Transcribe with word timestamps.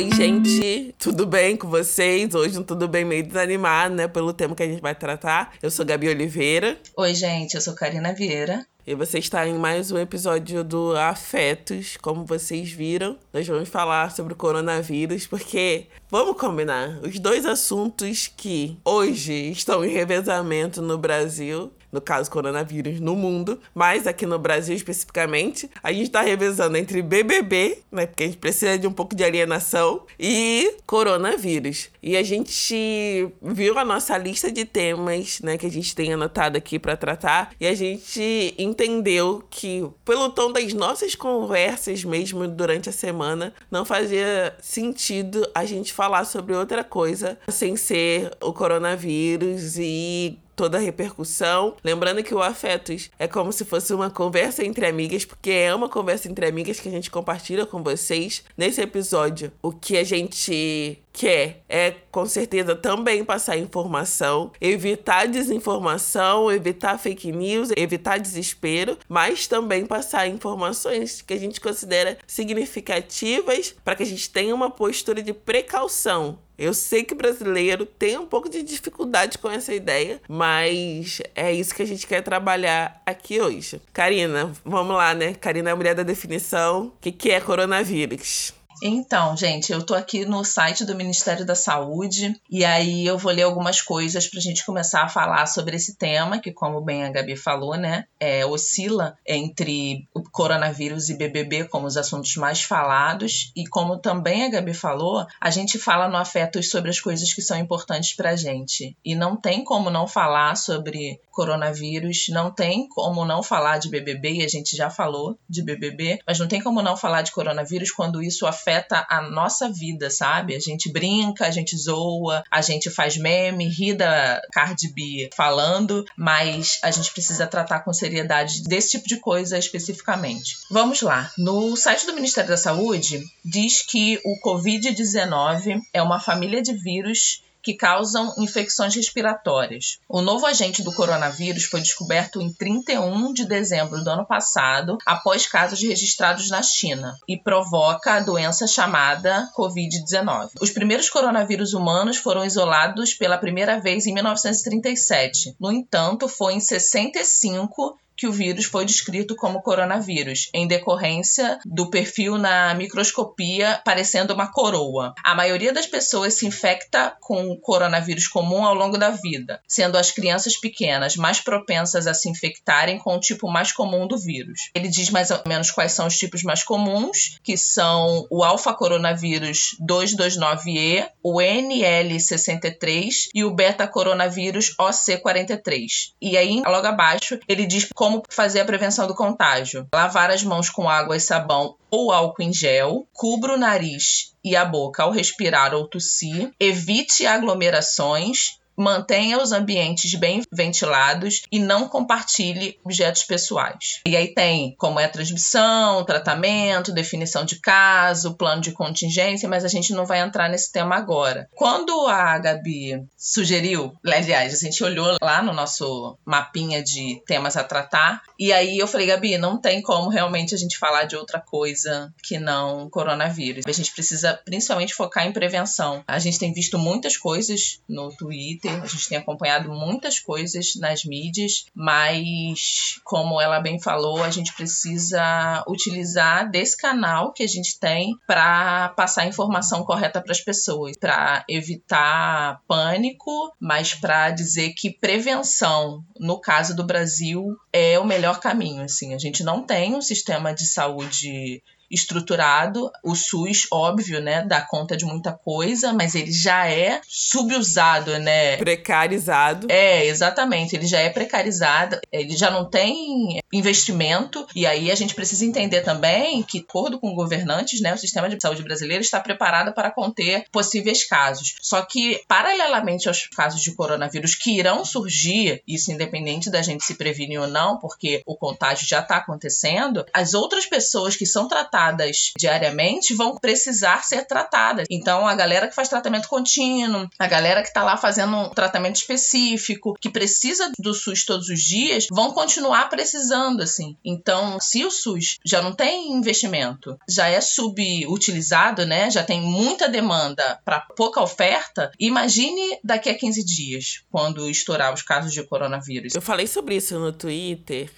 Oi, 0.00 0.10
gente, 0.12 0.94
tudo 0.98 1.26
bem 1.26 1.58
com 1.58 1.68
vocês? 1.68 2.34
Hoje 2.34 2.58
um 2.58 2.62
tudo 2.62 2.88
bem 2.88 3.04
meio 3.04 3.22
desanimado, 3.22 3.94
né, 3.94 4.08
pelo 4.08 4.32
tema 4.32 4.56
que 4.56 4.62
a 4.62 4.66
gente 4.66 4.80
vai 4.80 4.94
tratar. 4.94 5.52
Eu 5.62 5.70
sou 5.70 5.84
Gabi 5.84 6.08
Oliveira. 6.08 6.78
Oi, 6.96 7.12
gente, 7.12 7.54
eu 7.54 7.60
sou 7.60 7.74
Karina 7.74 8.14
Vieira. 8.14 8.66
E 8.86 8.94
você 8.94 9.18
está 9.18 9.46
em 9.46 9.58
mais 9.58 9.92
um 9.92 9.98
episódio 9.98 10.64
do 10.64 10.96
Afetos. 10.96 11.98
Como 11.98 12.24
vocês 12.24 12.72
viram, 12.72 13.18
nós 13.30 13.46
vamos 13.46 13.68
falar 13.68 14.10
sobre 14.10 14.32
o 14.32 14.36
coronavírus, 14.36 15.26
porque 15.26 15.84
vamos 16.10 16.40
combinar, 16.40 16.98
os 17.02 17.18
dois 17.18 17.44
assuntos 17.44 18.26
que 18.26 18.78
hoje 18.82 19.50
estão 19.50 19.84
em 19.84 19.92
revezamento 19.92 20.80
no 20.80 20.96
Brasil 20.96 21.70
no 21.92 22.00
caso 22.00 22.30
coronavírus, 22.30 23.00
no 23.00 23.14
mundo, 23.14 23.60
mas 23.74 24.06
aqui 24.06 24.26
no 24.26 24.38
Brasil 24.38 24.74
especificamente, 24.74 25.70
a 25.82 25.92
gente 25.92 26.10
tá 26.10 26.20
revezando 26.20 26.76
entre 26.76 27.02
BBB, 27.02 27.78
né, 27.90 28.06
porque 28.06 28.24
a 28.24 28.26
gente 28.26 28.38
precisa 28.38 28.78
de 28.78 28.86
um 28.86 28.92
pouco 28.92 29.14
de 29.14 29.24
alienação, 29.24 30.02
e 30.18 30.76
coronavírus. 30.86 31.90
E 32.02 32.16
a 32.16 32.22
gente 32.22 33.28
viu 33.42 33.78
a 33.78 33.84
nossa 33.84 34.16
lista 34.16 34.50
de 34.50 34.64
temas, 34.64 35.40
né, 35.40 35.56
que 35.58 35.66
a 35.66 35.70
gente 35.70 35.94
tem 35.94 36.12
anotado 36.12 36.56
aqui 36.56 36.78
para 36.78 36.96
tratar, 36.96 37.52
e 37.60 37.66
a 37.66 37.74
gente 37.74 38.54
entendeu 38.58 39.42
que, 39.50 39.86
pelo 40.04 40.30
tom 40.30 40.52
das 40.52 40.72
nossas 40.72 41.14
conversas 41.14 42.04
mesmo 42.04 42.46
durante 42.46 42.88
a 42.88 42.92
semana, 42.92 43.52
não 43.70 43.84
fazia 43.84 44.54
sentido 44.60 45.48
a 45.54 45.64
gente 45.64 45.92
falar 45.92 46.24
sobre 46.24 46.54
outra 46.54 46.84
coisa 46.84 47.38
sem 47.48 47.76
ser 47.76 48.30
o 48.40 48.52
coronavírus 48.52 49.76
e 49.78 50.38
toda 50.60 50.76
a 50.76 50.80
repercussão. 50.80 51.74
Lembrando 51.82 52.22
que 52.22 52.34
o 52.34 52.42
Afetos 52.42 53.10
é 53.18 53.26
como 53.26 53.50
se 53.50 53.64
fosse 53.64 53.94
uma 53.94 54.10
conversa 54.10 54.62
entre 54.62 54.84
amigas, 54.86 55.24
porque 55.24 55.50
é 55.50 55.74
uma 55.74 55.88
conversa 55.88 56.30
entre 56.30 56.46
amigas 56.46 56.78
que 56.78 56.86
a 56.86 56.92
gente 56.92 57.10
compartilha 57.10 57.64
com 57.64 57.82
vocês 57.82 58.44
nesse 58.58 58.78
episódio. 58.82 59.50
O 59.62 59.72
que 59.72 59.96
a 59.96 60.04
gente 60.04 60.98
quer 61.14 61.62
é 61.66 61.94
com 62.10 62.26
certeza 62.26 62.76
também 62.76 63.24
passar 63.24 63.56
informação, 63.56 64.52
evitar 64.60 65.26
desinformação, 65.26 66.52
evitar 66.52 66.98
fake 66.98 67.32
news, 67.32 67.70
evitar 67.74 68.18
desespero, 68.18 68.98
mas 69.08 69.46
também 69.46 69.86
passar 69.86 70.28
informações 70.28 71.22
que 71.22 71.32
a 71.32 71.38
gente 71.38 71.58
considera 71.58 72.18
significativas 72.26 73.74
para 73.82 73.96
que 73.96 74.02
a 74.02 74.06
gente 74.06 74.28
tenha 74.28 74.54
uma 74.54 74.70
postura 74.70 75.22
de 75.22 75.32
precaução 75.32 76.38
eu 76.60 76.74
sei 76.74 77.02
que 77.02 77.14
brasileiro 77.14 77.86
tem 77.86 78.18
um 78.18 78.26
pouco 78.26 78.50
de 78.50 78.62
dificuldade 78.62 79.38
com 79.38 79.50
essa 79.50 79.74
ideia, 79.74 80.20
mas 80.28 81.22
é 81.34 81.50
isso 81.50 81.74
que 81.74 81.82
a 81.82 81.86
gente 81.86 82.06
quer 82.06 82.20
trabalhar 82.20 83.00
aqui 83.06 83.40
hoje. 83.40 83.80
Karina, 83.94 84.52
vamos 84.62 84.94
lá, 84.94 85.14
né? 85.14 85.32
Karina 85.32 85.70
é 85.70 85.72
a 85.72 85.76
mulher 85.76 85.94
da 85.94 86.02
definição. 86.02 86.88
O 86.88 86.92
que, 87.00 87.10
que 87.10 87.30
é 87.30 87.40
coronavírus? 87.40 88.52
Então, 88.82 89.36
gente, 89.36 89.72
eu 89.72 89.82
tô 89.82 89.94
aqui 89.94 90.24
no 90.24 90.42
site 90.42 90.86
do 90.86 90.94
Ministério 90.94 91.44
da 91.44 91.54
Saúde 91.54 92.34
e 92.50 92.64
aí 92.64 93.06
eu 93.06 93.18
vou 93.18 93.30
ler 93.30 93.42
algumas 93.42 93.82
coisas 93.82 94.26
pra 94.26 94.40
gente 94.40 94.64
começar 94.64 95.02
a 95.02 95.08
falar 95.08 95.46
sobre 95.46 95.76
esse 95.76 95.96
tema, 95.96 96.38
que, 96.38 96.50
como 96.50 96.80
bem 96.80 97.04
a 97.04 97.10
Gabi 97.10 97.36
falou, 97.36 97.76
né, 97.76 98.06
é, 98.18 98.44
oscila 98.46 99.16
entre 99.26 100.08
o 100.14 100.22
coronavírus 100.22 101.10
e 101.10 101.16
BBB 101.16 101.64
como 101.64 101.86
os 101.86 101.96
assuntos 101.98 102.34
mais 102.36 102.62
falados. 102.62 103.52
E 103.54 103.66
como 103.66 103.98
também 103.98 104.44
a 104.44 104.48
Gabi 104.48 104.72
falou, 104.72 105.26
a 105.38 105.50
gente 105.50 105.78
fala 105.78 106.08
no 106.08 106.16
Afetos 106.16 106.70
sobre 106.70 106.90
as 106.90 107.00
coisas 107.00 107.34
que 107.34 107.42
são 107.42 107.58
importantes 107.58 108.16
pra 108.16 108.34
gente. 108.34 108.96
E 109.04 109.14
não 109.14 109.36
tem 109.36 109.62
como 109.62 109.90
não 109.90 110.06
falar 110.06 110.56
sobre 110.56 111.20
coronavírus, 111.30 112.26
não 112.30 112.50
tem 112.50 112.88
como 112.88 113.24
não 113.24 113.42
falar 113.42 113.78
de 113.78 113.90
BBB, 113.90 114.32
e 114.32 114.44
a 114.44 114.48
gente 114.48 114.74
já 114.74 114.90
falou 114.90 115.38
de 115.48 115.62
BBB, 115.62 116.18
mas 116.26 116.38
não 116.38 116.48
tem 116.48 116.62
como 116.62 116.82
não 116.82 116.96
falar 116.96 117.22
de 117.22 117.32
coronavírus 117.32 117.90
quando 117.90 118.22
isso 118.22 118.46
afeta 118.46 118.69
a 119.08 119.22
nossa 119.30 119.70
vida, 119.70 120.10
sabe? 120.10 120.54
A 120.54 120.60
gente 120.60 120.90
brinca, 120.90 121.46
a 121.46 121.50
gente 121.50 121.76
zoa, 121.76 122.42
a 122.50 122.60
gente 122.60 122.90
faz 122.90 123.16
meme, 123.16 123.68
ri 123.68 123.94
da 123.94 124.40
Cardi 124.52 124.92
B 124.92 125.30
falando, 125.34 126.04
mas 126.16 126.78
a 126.82 126.90
gente 126.90 127.12
precisa 127.12 127.46
tratar 127.46 127.80
com 127.80 127.92
seriedade 127.92 128.62
desse 128.64 128.92
tipo 128.92 129.08
de 129.08 129.16
coisa 129.16 129.58
especificamente. 129.58 130.56
Vamos 130.70 131.02
lá. 131.02 131.30
No 131.36 131.76
site 131.76 132.06
do 132.06 132.14
Ministério 132.14 132.50
da 132.50 132.56
Saúde 132.56 133.22
diz 133.44 133.82
que 133.82 134.20
o 134.24 134.40
COVID-19 134.44 135.80
é 135.92 136.02
uma 136.02 136.20
família 136.20 136.62
de 136.62 136.72
vírus 136.72 137.42
que 137.62 137.74
causam 137.74 138.34
infecções 138.38 138.94
respiratórias. 138.94 139.98
O 140.08 140.20
novo 140.20 140.46
agente 140.46 140.82
do 140.82 140.92
coronavírus 140.92 141.64
foi 141.64 141.80
descoberto 141.80 142.40
em 142.40 142.52
31 142.52 143.32
de 143.32 143.44
dezembro 143.44 144.02
do 144.02 144.10
ano 144.10 144.26
passado, 144.26 144.98
após 145.06 145.46
casos 145.46 145.80
registrados 145.80 146.48
na 146.50 146.62
China, 146.62 147.16
e 147.28 147.36
provoca 147.36 148.14
a 148.14 148.20
doença 148.20 148.66
chamada 148.66 149.48
Covid-19. 149.56 150.50
Os 150.60 150.70
primeiros 150.70 151.08
coronavírus 151.08 151.72
humanos 151.72 152.16
foram 152.16 152.44
isolados 152.44 153.14
pela 153.14 153.38
primeira 153.38 153.80
vez 153.80 154.06
em 154.06 154.14
1937. 154.14 155.56
No 155.58 155.72
entanto, 155.72 156.28
foi 156.28 156.54
em 156.54 156.60
65 156.60 157.98
que 158.20 158.26
o 158.26 158.32
vírus 158.32 158.66
foi 158.66 158.84
descrito 158.84 159.34
como 159.34 159.62
coronavírus, 159.62 160.50
em 160.52 160.68
decorrência 160.68 161.58
do 161.64 161.88
perfil 161.88 162.36
na 162.36 162.74
microscopia 162.74 163.80
parecendo 163.82 164.34
uma 164.34 164.52
coroa. 164.52 165.14
A 165.24 165.34
maioria 165.34 165.72
das 165.72 165.86
pessoas 165.86 166.34
se 166.34 166.46
infecta 166.46 167.16
com 167.18 167.48
o 167.50 167.58
coronavírus 167.58 168.26
comum 168.26 168.62
ao 168.62 168.74
longo 168.74 168.98
da 168.98 169.08
vida, 169.08 169.62
sendo 169.66 169.96
as 169.96 170.10
crianças 170.10 170.54
pequenas 170.60 171.16
mais 171.16 171.40
propensas 171.40 172.06
a 172.06 172.12
se 172.12 172.28
infectarem 172.28 172.98
com 172.98 173.16
o 173.16 173.20
tipo 173.20 173.50
mais 173.50 173.72
comum 173.72 174.06
do 174.06 174.18
vírus. 174.18 174.68
Ele 174.74 174.88
diz 174.88 175.08
mais 175.08 175.30
ou 175.30 175.40
menos 175.46 175.70
quais 175.70 175.92
são 175.92 176.06
os 176.06 176.18
tipos 176.18 176.42
mais 176.42 176.62
comuns, 176.62 177.38
que 177.42 177.56
são 177.56 178.26
o 178.30 178.44
alfa 178.44 178.74
coronavírus 178.74 179.76
229E, 179.80 181.08
o 181.22 181.38
NL63 181.38 183.28
e 183.34 183.44
o 183.44 183.50
beta 183.50 183.88
coronavírus 183.88 184.76
OC43. 184.78 186.10
E 186.20 186.36
aí, 186.36 186.60
logo 186.66 186.86
abaixo, 186.86 187.38
ele 187.48 187.64
diz 187.64 187.88
como 187.94 188.09
como 188.10 188.22
fazer 188.28 188.60
a 188.60 188.64
prevenção 188.64 189.06
do 189.06 189.14
contágio. 189.14 189.86
Lavar 189.94 190.30
as 190.30 190.42
mãos 190.42 190.68
com 190.68 190.88
água 190.88 191.16
e 191.16 191.20
sabão 191.20 191.76
ou 191.88 192.10
álcool 192.10 192.42
em 192.42 192.52
gel, 192.52 193.06
cubra 193.12 193.54
o 193.54 193.58
nariz 193.58 194.34
e 194.42 194.56
a 194.56 194.64
boca 194.64 195.02
ao 195.02 195.12
respirar 195.12 195.74
ou 195.74 195.86
tossir, 195.86 196.50
evite 196.58 197.26
aglomerações 197.26 198.59
mantenha 198.80 199.40
os 199.40 199.52
ambientes 199.52 200.14
bem 200.14 200.42
ventilados 200.50 201.42
e 201.52 201.58
não 201.58 201.86
compartilhe 201.86 202.78
objetos 202.82 203.24
pessoais. 203.24 204.00
E 204.06 204.16
aí 204.16 204.32
tem 204.32 204.74
como 204.78 204.98
é 204.98 205.06
transmissão, 205.06 206.04
tratamento, 206.04 206.92
definição 206.92 207.44
de 207.44 207.60
caso, 207.60 208.34
plano 208.36 208.62
de 208.62 208.72
contingência, 208.72 209.48
mas 209.48 209.64
a 209.64 209.68
gente 209.68 209.92
não 209.92 210.06
vai 210.06 210.20
entrar 210.20 210.48
nesse 210.48 210.72
tema 210.72 210.96
agora. 210.96 211.46
Quando 211.54 212.06
a 212.06 212.38
Gabi 212.38 213.04
sugeriu, 213.16 213.92
aliás, 214.04 214.54
a 214.54 214.56
gente 214.56 214.82
olhou 214.82 215.16
lá 215.22 215.42
no 215.42 215.52
nosso 215.52 216.16
mapinha 216.24 216.82
de 216.82 217.22
temas 217.26 217.56
a 217.56 217.64
tratar, 217.64 218.22
e 218.38 218.50
aí 218.52 218.78
eu 218.78 218.86
falei, 218.86 219.06
Gabi, 219.06 219.36
não 219.36 219.60
tem 219.60 219.82
como 219.82 220.08
realmente 220.08 220.54
a 220.54 220.58
gente 220.58 220.78
falar 220.78 221.04
de 221.04 221.16
outra 221.16 221.38
coisa 221.38 222.12
que 222.22 222.38
não 222.38 222.88
coronavírus. 222.88 223.64
A 223.66 223.72
gente 223.72 223.92
precisa 223.92 224.40
principalmente 224.44 224.94
focar 224.94 225.26
em 225.26 225.32
prevenção. 225.32 226.02
A 226.06 226.18
gente 226.18 226.38
tem 226.38 226.52
visto 226.52 226.78
muitas 226.78 227.16
coisas 227.16 227.80
no 227.86 228.10
Twitter 228.16 228.69
a 228.76 228.86
gente 228.86 229.08
tem 229.08 229.18
acompanhado 229.18 229.70
muitas 229.70 230.18
coisas 230.18 230.74
nas 230.76 231.04
mídias, 231.04 231.64
mas 231.74 233.00
como 233.04 233.40
ela 233.40 233.60
bem 233.60 233.80
falou, 233.80 234.22
a 234.22 234.30
gente 234.30 234.54
precisa 234.54 235.64
utilizar 235.68 236.50
desse 236.50 236.76
canal 236.76 237.32
que 237.32 237.42
a 237.42 237.48
gente 237.48 237.78
tem 237.78 238.16
para 238.26 238.90
passar 238.90 239.22
a 239.22 239.26
informação 239.26 239.84
correta 239.84 240.20
para 240.20 240.32
as 240.32 240.40
pessoas, 240.40 240.96
para 240.96 241.44
evitar 241.48 242.60
pânico, 242.66 243.54
mas 243.58 243.94
para 243.94 244.30
dizer 244.30 244.74
que 244.74 244.90
prevenção, 244.90 246.04
no 246.18 246.40
caso 246.40 246.74
do 246.74 246.84
Brasil, 246.84 247.56
é 247.72 247.98
o 247.98 248.04
melhor 248.04 248.40
caminho. 248.40 248.84
Assim, 248.84 249.14
a 249.14 249.18
gente 249.18 249.42
não 249.42 249.62
tem 249.62 249.94
um 249.94 250.02
sistema 250.02 250.54
de 250.54 250.66
saúde 250.66 251.62
estruturado. 251.90 252.90
O 253.02 253.14
SUS, 253.14 253.66
óbvio, 253.72 254.20
né, 254.20 254.42
dá 254.42 254.60
conta 254.60 254.96
de 254.96 255.04
muita 255.04 255.32
coisa, 255.32 255.92
mas 255.92 256.14
ele 256.14 256.32
já 256.32 256.68
é 256.68 257.00
subusado, 257.08 258.18
né? 258.18 258.56
Precarizado. 258.56 259.66
É, 259.70 260.06
exatamente. 260.06 260.76
Ele 260.76 260.86
já 260.86 261.00
é 261.00 261.10
precarizado, 261.10 261.98
ele 262.12 262.36
já 262.36 262.50
não 262.50 262.64
tem 262.64 263.40
investimento, 263.52 264.46
e 264.54 264.66
aí 264.66 264.90
a 264.90 264.94
gente 264.94 265.14
precisa 265.14 265.44
entender 265.44 265.80
também 265.80 266.42
que, 266.42 266.60
de 266.60 266.66
acordo 266.68 267.00
com 267.00 267.14
governantes, 267.14 267.80
né, 267.80 267.92
o 267.92 267.98
sistema 267.98 268.28
de 268.28 268.40
saúde 268.40 268.62
brasileiro 268.62 269.02
está 269.02 269.18
preparado 269.18 269.72
para 269.72 269.90
conter 269.90 270.44
possíveis 270.52 271.04
casos. 271.04 271.56
Só 271.60 271.82
que, 271.82 272.22
paralelamente 272.28 273.08
aos 273.08 273.26
casos 273.26 273.60
de 273.60 273.74
coronavírus 273.74 274.34
que 274.34 274.56
irão 274.56 274.84
surgir, 274.84 275.62
isso 275.66 275.90
independente 275.90 276.50
da 276.50 276.62
gente 276.62 276.84
se 276.84 276.94
prevenir 276.94 277.40
ou 277.40 277.48
não, 277.48 277.78
porque 277.78 278.22
o 278.24 278.36
contágio 278.36 278.86
já 278.86 279.00
está 279.00 279.16
acontecendo, 279.16 280.04
as 280.12 280.34
outras 280.34 280.66
pessoas 280.66 281.16
que 281.16 281.26
são 281.26 281.48
tratadas 281.48 281.79
tratadas 281.80 282.32
diariamente 282.38 283.14
vão 283.14 283.36
precisar 283.36 284.04
ser 284.04 284.26
tratadas. 284.26 284.86
Então, 284.90 285.26
a 285.26 285.34
galera 285.34 285.68
que 285.68 285.74
faz 285.74 285.88
tratamento 285.88 286.28
contínuo, 286.28 287.08
a 287.18 287.26
galera 287.26 287.62
que 287.62 287.68
está 287.68 287.82
lá 287.82 287.96
fazendo 287.96 288.36
um 288.36 288.50
tratamento 288.50 288.96
específico, 288.96 289.94
que 290.00 290.10
precisa 290.10 290.70
do 290.78 290.92
SUS 290.92 291.24
todos 291.24 291.48
os 291.48 291.60
dias, 291.60 292.06
vão 292.10 292.32
continuar 292.32 292.88
precisando, 292.88 293.62
assim. 293.62 293.96
Então, 294.04 294.58
se 294.60 294.84
o 294.84 294.90
SUS 294.90 295.38
já 295.44 295.62
não 295.62 295.72
tem 295.72 296.12
investimento, 296.12 296.98
já 297.08 297.28
é 297.28 297.40
subutilizado, 297.40 298.84
né? 298.84 299.10
Já 299.10 299.22
tem 299.22 299.40
muita 299.40 299.88
demanda 299.88 300.60
para 300.64 300.80
pouca 300.80 301.22
oferta, 301.22 301.90
imagine 301.98 302.78
daqui 302.84 303.08
a 303.08 303.14
15 303.14 303.44
dias, 303.44 304.02
quando 304.10 304.50
estourar 304.50 304.92
os 304.92 305.02
casos 305.02 305.32
de 305.32 305.42
coronavírus. 305.42 306.14
Eu 306.14 306.22
falei 306.22 306.46
sobre 306.46 306.76
isso 306.76 306.98
no 306.98 307.12
Twitter 307.12 307.90